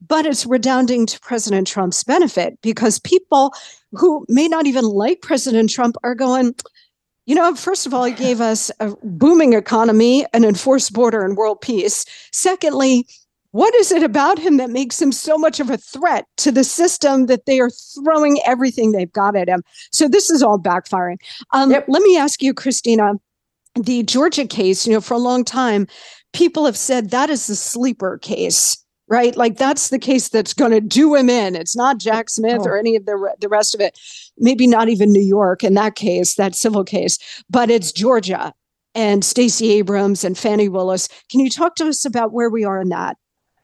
[0.08, 3.54] but it's redounding to President Trump's benefit because people
[3.92, 6.56] who may not even like President Trump are going,
[7.26, 11.38] you know, first of all, he gave us a booming economy, an enforced border, and
[11.38, 12.06] world peace.
[12.32, 13.06] Secondly,
[13.52, 16.64] what is it about him that makes him so much of a threat to the
[16.64, 19.64] system that they are throwing everything they've got at him?
[19.91, 21.18] So this is all backfiring.
[21.52, 21.86] Um, yep.
[21.88, 23.14] Let me ask you, Christina,
[23.76, 25.88] the Georgia case, you know, for a long time,
[26.34, 28.78] people have said that is the sleeper case
[29.12, 29.36] right?
[29.36, 31.54] Like that's the case that's going to do him in.
[31.54, 32.70] It's not Jack Smith oh.
[32.70, 33.99] or any of the the rest of it.
[34.38, 38.54] Maybe not even New York in that case, that civil case, but it's Georgia
[38.95, 41.10] and Stacey Abrams and Fani Willis.
[41.30, 43.18] Can you talk to us about where we are in that?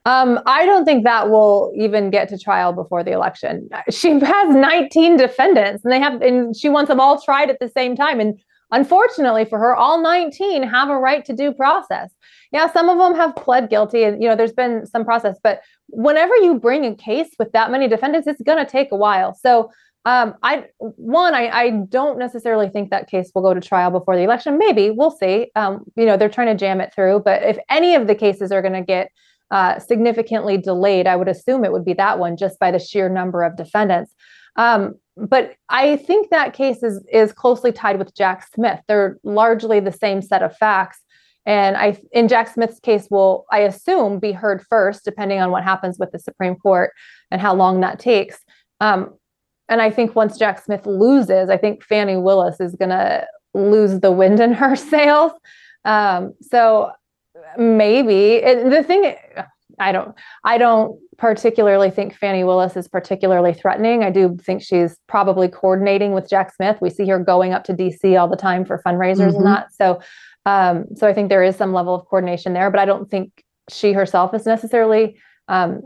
[0.08, 3.68] Um, I don't think that will even get to trial before the election.
[3.92, 7.68] She has 19 defendants, and they have, and she wants them all tried at the
[7.68, 8.22] same time.
[8.22, 8.40] And
[8.72, 12.10] unfortunately for her, all 19 have a right to due process.
[12.54, 15.40] Yeah, some of them have pled guilty, and you know, there's been some process.
[15.44, 18.96] But whenever you bring a case with that many defendants, it's going to take a
[18.96, 19.34] while.
[19.34, 19.72] So
[20.06, 24.16] um, I one, I, I don't necessarily think that case will go to trial before
[24.16, 24.58] the election.
[24.58, 25.52] Maybe we'll see.
[25.58, 27.24] Um, you know, they're trying to jam it through.
[27.26, 29.12] But if any of the cases are going to get
[29.52, 33.10] uh, significantly delayed, I would assume it would be that one just by the sheer
[33.10, 34.14] number of defendants.
[34.56, 38.80] Um, but I think that case is is closely tied with Jack Smith.
[38.88, 41.00] They're largely the same set of facts.
[41.46, 45.64] And I, in Jack Smith's case, will I assume be heard first, depending on what
[45.64, 46.92] happens with the Supreme Court
[47.32, 48.38] and how long that takes.
[48.82, 49.14] Um,
[49.70, 54.02] and I think once Jack Smith loses, I think Fani Willis is going to lose
[54.02, 55.32] the wind in her sails.
[55.86, 56.92] Um, so
[57.58, 58.42] maybe.
[58.42, 59.16] The thing
[59.80, 64.04] i don't i don't particularly think fani willis is particularly threatening.
[64.04, 66.78] I do think she's probably coordinating with jack smith.
[66.82, 69.38] We see her going up to dc all the time for fundraisers mm-hmm.
[69.38, 69.74] and that.
[69.74, 70.02] So
[70.46, 73.44] um, so i think there is some level of coordination there but i don't think
[73.70, 75.82] she herself is necessarily um,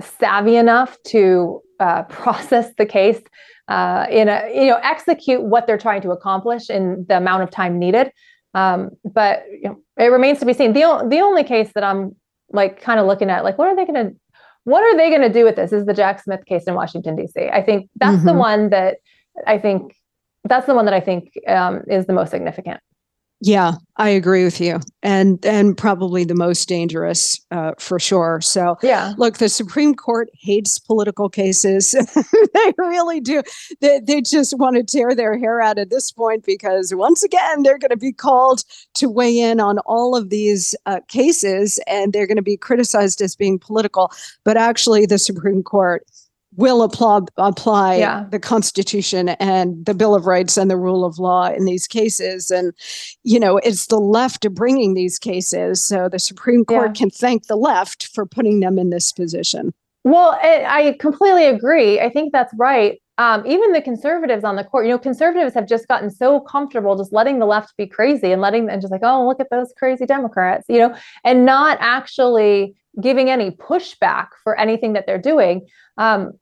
[0.00, 3.20] savvy enough to uh, process the case
[3.68, 7.50] uh, in a you know execute what they're trying to accomplish in the amount of
[7.50, 8.10] time needed
[8.54, 10.72] um, but you know, it remains to be seen.
[10.72, 12.16] The, the only case that I'm
[12.50, 14.16] like kind of looking at, like, what are they going to,
[14.64, 17.16] what are they going to do with this is the Jack Smith case in Washington,
[17.16, 17.48] D.C.
[17.48, 18.26] I think that's mm-hmm.
[18.26, 18.98] the one that
[19.46, 19.96] I think,
[20.44, 22.80] that's the one that I think um, is the most significant.
[23.44, 28.40] Yeah, I agree with you, and and probably the most dangerous uh, for sure.
[28.40, 31.90] So yeah, look, the Supreme Court hates political cases.
[32.54, 33.42] they really do.
[33.80, 37.64] They they just want to tear their hair out at this point because once again
[37.64, 38.62] they're going to be called
[38.94, 43.20] to weigh in on all of these uh, cases, and they're going to be criticized
[43.20, 44.12] as being political.
[44.44, 46.06] But actually, the Supreme Court
[46.56, 48.24] will apply, apply yeah.
[48.30, 52.50] the Constitution and the Bill of Rights and the rule of law in these cases.
[52.50, 52.72] And,
[53.22, 55.84] you know, it's the left bringing these cases.
[55.84, 57.00] So the Supreme Court yeah.
[57.00, 59.74] can thank the left for putting them in this position.
[60.04, 62.00] Well, I completely agree.
[62.00, 63.01] I think that's right.
[63.18, 66.96] Um, even the conservatives on the court, you know, conservatives have just gotten so comfortable
[66.96, 69.72] just letting the left be crazy and letting and just like, oh, look at those
[69.76, 75.66] crazy Democrats, you know, and not actually giving any pushback for anything that they're doing.
[75.98, 76.32] Um,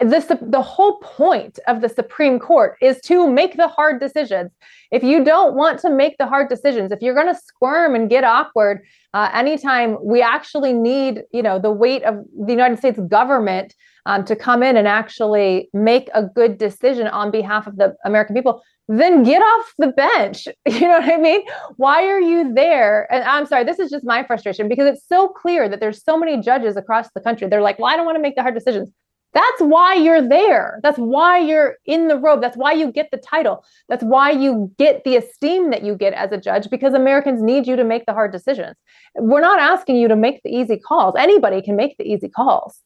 [0.00, 4.50] this the whole point of the Supreme Court is to make the hard decisions.
[4.90, 8.08] If you don't want to make the hard decisions, if you're going to squirm and
[8.08, 8.82] get awkward,
[9.12, 13.74] uh, anytime we actually need, you know, the weight of the United States government
[14.06, 18.34] um, to come in and actually make a good decision on behalf of the American
[18.34, 20.46] people, then get off the bench.
[20.66, 21.42] You know what I mean?
[21.76, 23.10] Why are you there?
[23.12, 26.18] And I'm sorry, this is just my frustration because it's so clear that there's so
[26.18, 27.48] many judges across the country.
[27.48, 28.90] They're like, well, I don't want to make the hard decisions.
[29.34, 30.78] That's why you're there.
[30.82, 32.40] That's why you're in the robe.
[32.40, 33.64] That's why you get the title.
[33.88, 37.66] That's why you get the esteem that you get as a judge because Americans need
[37.66, 38.76] you to make the hard decisions.
[39.16, 41.14] We're not asking you to make the easy calls.
[41.18, 42.80] Anybody can make the easy calls.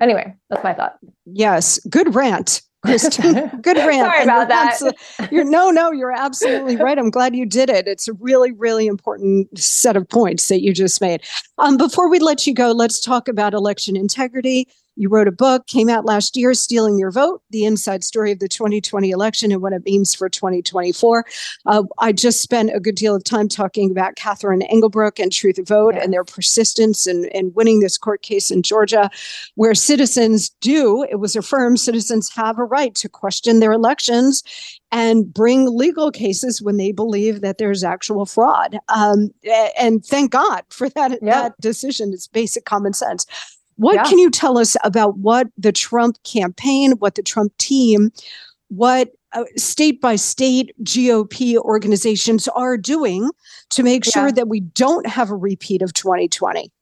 [0.00, 0.98] Anyway, that's my thought.
[1.26, 2.62] Yes, good rant.
[2.84, 4.06] Kristen, good rant.
[4.06, 4.78] Sorry about that.
[5.32, 6.96] you're no, no, you're absolutely right.
[6.96, 7.88] I'm glad you did it.
[7.88, 11.22] It's a really, really important set of points that you just made.
[11.58, 14.68] Um, before we let you go, let's talk about election integrity.
[14.98, 18.40] You wrote a book, came out last year, Stealing Your Vote, the inside story of
[18.40, 21.24] the 2020 election and what it means for 2024.
[21.66, 25.52] Uh, I just spent a good deal of time talking about Catherine Engelbrecht and True
[25.52, 29.08] the Vote and their persistence in, in winning this court case in Georgia,
[29.54, 34.42] where citizens do, it was affirmed, citizens have a right to question their elections
[34.90, 38.78] and bring legal cases when they believe that there's actual fraud.
[38.88, 39.30] Um,
[39.78, 41.20] and thank God for that, yep.
[41.22, 42.12] that decision.
[42.12, 43.26] It's basic common sense.
[43.78, 44.04] What yeah.
[44.04, 48.10] can you tell us about what the Trump campaign, what the Trump team,
[48.68, 53.30] what uh, state by state GOP organizations are doing
[53.70, 54.10] to make yeah.
[54.12, 56.72] sure that we don't have a repeat of 2020?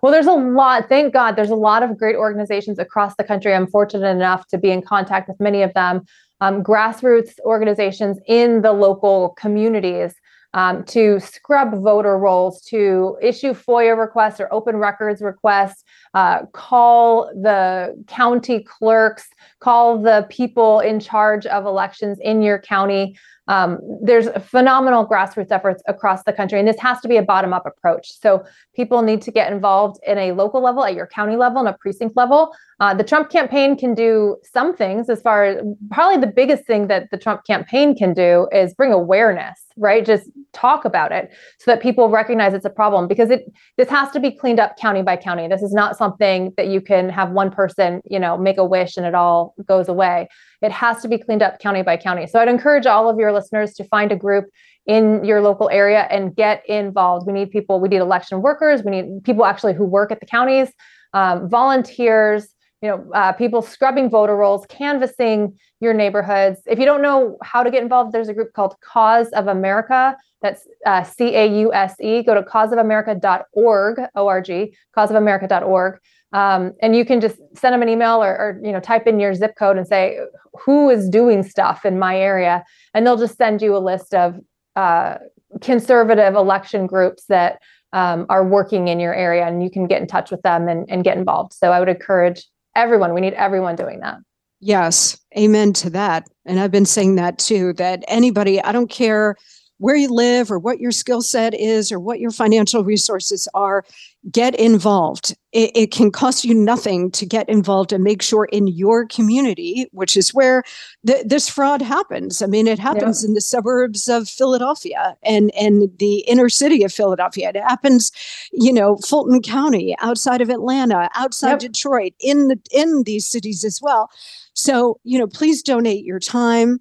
[0.00, 3.52] Well, there's a lot, thank God, there's a lot of great organizations across the country.
[3.52, 6.06] I'm fortunate enough to be in contact with many of them,
[6.40, 10.14] um, grassroots organizations in the local communities
[10.54, 15.84] um, to scrub voter rolls, to issue FOIA requests or open records requests,
[16.14, 19.26] uh, call the county clerks,
[19.60, 23.16] call the people in charge of elections in your county.
[23.48, 27.52] Um, there's phenomenal grassroots efforts across the country, and this has to be a bottom
[27.52, 28.12] up approach.
[28.20, 31.68] So people need to get involved in a local level, at your county level, and
[31.68, 32.52] a precinct level.
[32.80, 36.88] Uh, the Trump campaign can do some things as far as probably the biggest thing
[36.88, 40.04] that the Trump campaign can do is bring awareness, right?
[40.04, 43.44] Just talk about it so that people recognize it's a problem because it
[43.76, 45.48] this has to be cleaned up county by county.
[45.48, 48.96] This is not something that you can have one person, you know, make a wish
[48.96, 50.28] and it all goes away.
[50.62, 52.26] It has to be cleaned up county by county.
[52.26, 54.46] So I'd encourage all of your listeners to find a group
[54.86, 57.26] in your local area and get involved.
[57.26, 60.26] We need people, we need election workers, we need people actually who work at the
[60.26, 60.72] counties,
[61.12, 62.48] um, volunteers,
[62.80, 66.60] you know, uh, people scrubbing voter rolls, canvassing your neighborhoods.
[66.66, 70.16] If you don't know how to get involved, there's a group called Cause of America.
[70.42, 72.22] That's uh, C A U S E.
[72.22, 76.00] Go to causeofamerica.org, O-R-G, causeofamerica.org.
[76.32, 79.20] Um, and you can just send them an email or, or, you know, type in
[79.20, 80.18] your zip code and say,
[80.58, 82.64] who is doing stuff in my area?
[82.94, 84.40] And they'll just send you a list of
[84.74, 85.16] uh,
[85.60, 87.60] conservative election groups that
[87.92, 90.88] um, are working in your area and you can get in touch with them and,
[90.88, 91.52] and get involved.
[91.52, 93.12] So I would encourage everyone.
[93.12, 94.16] We need everyone doing that.
[94.60, 96.28] Yes, amen to that.
[96.46, 99.36] And I've been saying that too that anybody, I don't care
[99.82, 103.84] where you live or what your skill set is or what your financial resources are,
[104.30, 105.36] get involved.
[105.50, 109.88] It, it, can cost you nothing to get involved and make sure in your community,
[109.90, 110.62] which is where
[111.04, 112.40] th- this fraud happens.
[112.42, 113.28] I mean, it happens yeah.
[113.28, 117.50] in the suburbs of Philadelphia and, and the inner city of Philadelphia.
[117.52, 118.12] It happens,
[118.52, 121.72] you know, Fulton County, outside of Atlanta, outside yep.
[121.72, 124.08] Detroit, in the in these cities as well.
[124.54, 126.78] So, you know, please donate your time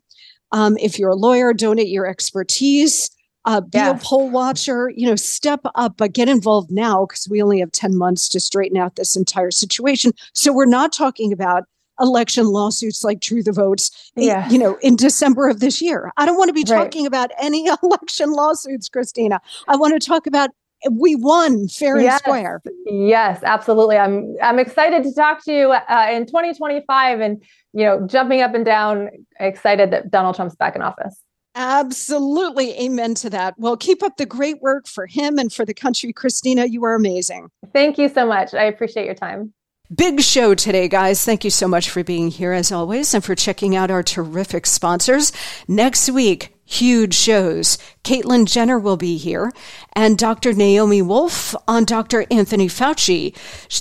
[0.51, 3.09] um, if you're a lawyer, donate your expertise.
[3.45, 3.99] Uh, be yes.
[3.99, 7.71] a poll watcher, you know, step up, but get involved now because we only have
[7.71, 10.11] 10 months to straighten out this entire situation.
[10.35, 11.63] So we're not talking about
[11.99, 14.47] election lawsuits like True the Votes, Yeah.
[14.49, 16.11] you know, in December of this year.
[16.17, 16.83] I don't want to be Right.
[16.83, 19.41] talking about any election lawsuits, Christina.
[19.67, 20.51] I want to talk about
[20.89, 22.61] we won fair and square.
[22.87, 23.97] Yes, absolutely.
[23.97, 27.43] I'm I'm excited to talk to you uh, in 2025, and
[27.73, 31.21] you know, jumping up and down, excited that Donald Trump's back in office.
[31.55, 32.79] Absolutely.
[32.79, 33.55] Amen to that.
[33.57, 36.13] Well, keep up the great work for him and for the country.
[36.13, 37.49] Christina, you are amazing.
[37.73, 38.53] Thank you so much.
[38.53, 39.53] I appreciate your time.
[39.93, 41.25] Big show today, guys.
[41.25, 44.65] Thank you so much for being here as always and for checking out our terrific
[44.65, 45.33] sponsors.
[45.67, 47.77] Next week, huge shows.
[48.03, 49.51] Caitlyn Jenner will be here
[49.93, 50.53] and Dr.
[50.53, 52.25] Naomi Wolf on Dr.
[52.31, 53.35] Anthony Fauci.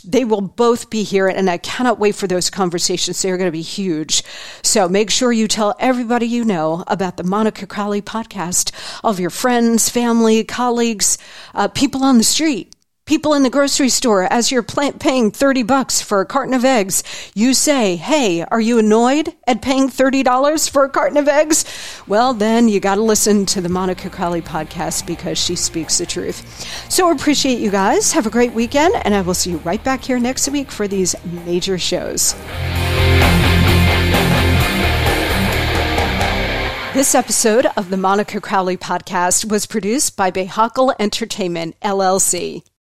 [0.05, 3.23] They will both be here and I cannot wait for those conversations.
[3.23, 4.25] They're going to be huge.
[4.63, 8.73] So make sure you tell everybody you know about the Monica Crowley podcast,
[9.05, 11.17] all of your friends, family, colleagues,
[11.55, 12.75] uh, people on the street
[13.11, 17.03] people in the grocery store as you're paying 30 bucks for a carton of eggs
[17.35, 21.65] you say hey are you annoyed at paying $30 for a carton of eggs?
[22.07, 26.07] Well then you got to listen to the monica crowley podcast because she speaks the
[26.07, 26.39] truth.
[26.89, 28.13] So appreciate you guys.
[28.13, 30.87] Have a great weekend and i will see you right back here next week for
[30.87, 32.37] these major shows.
[36.95, 42.63] This episode of the Monica Crowley podcast was produced by Behakal Entertainment, LLC.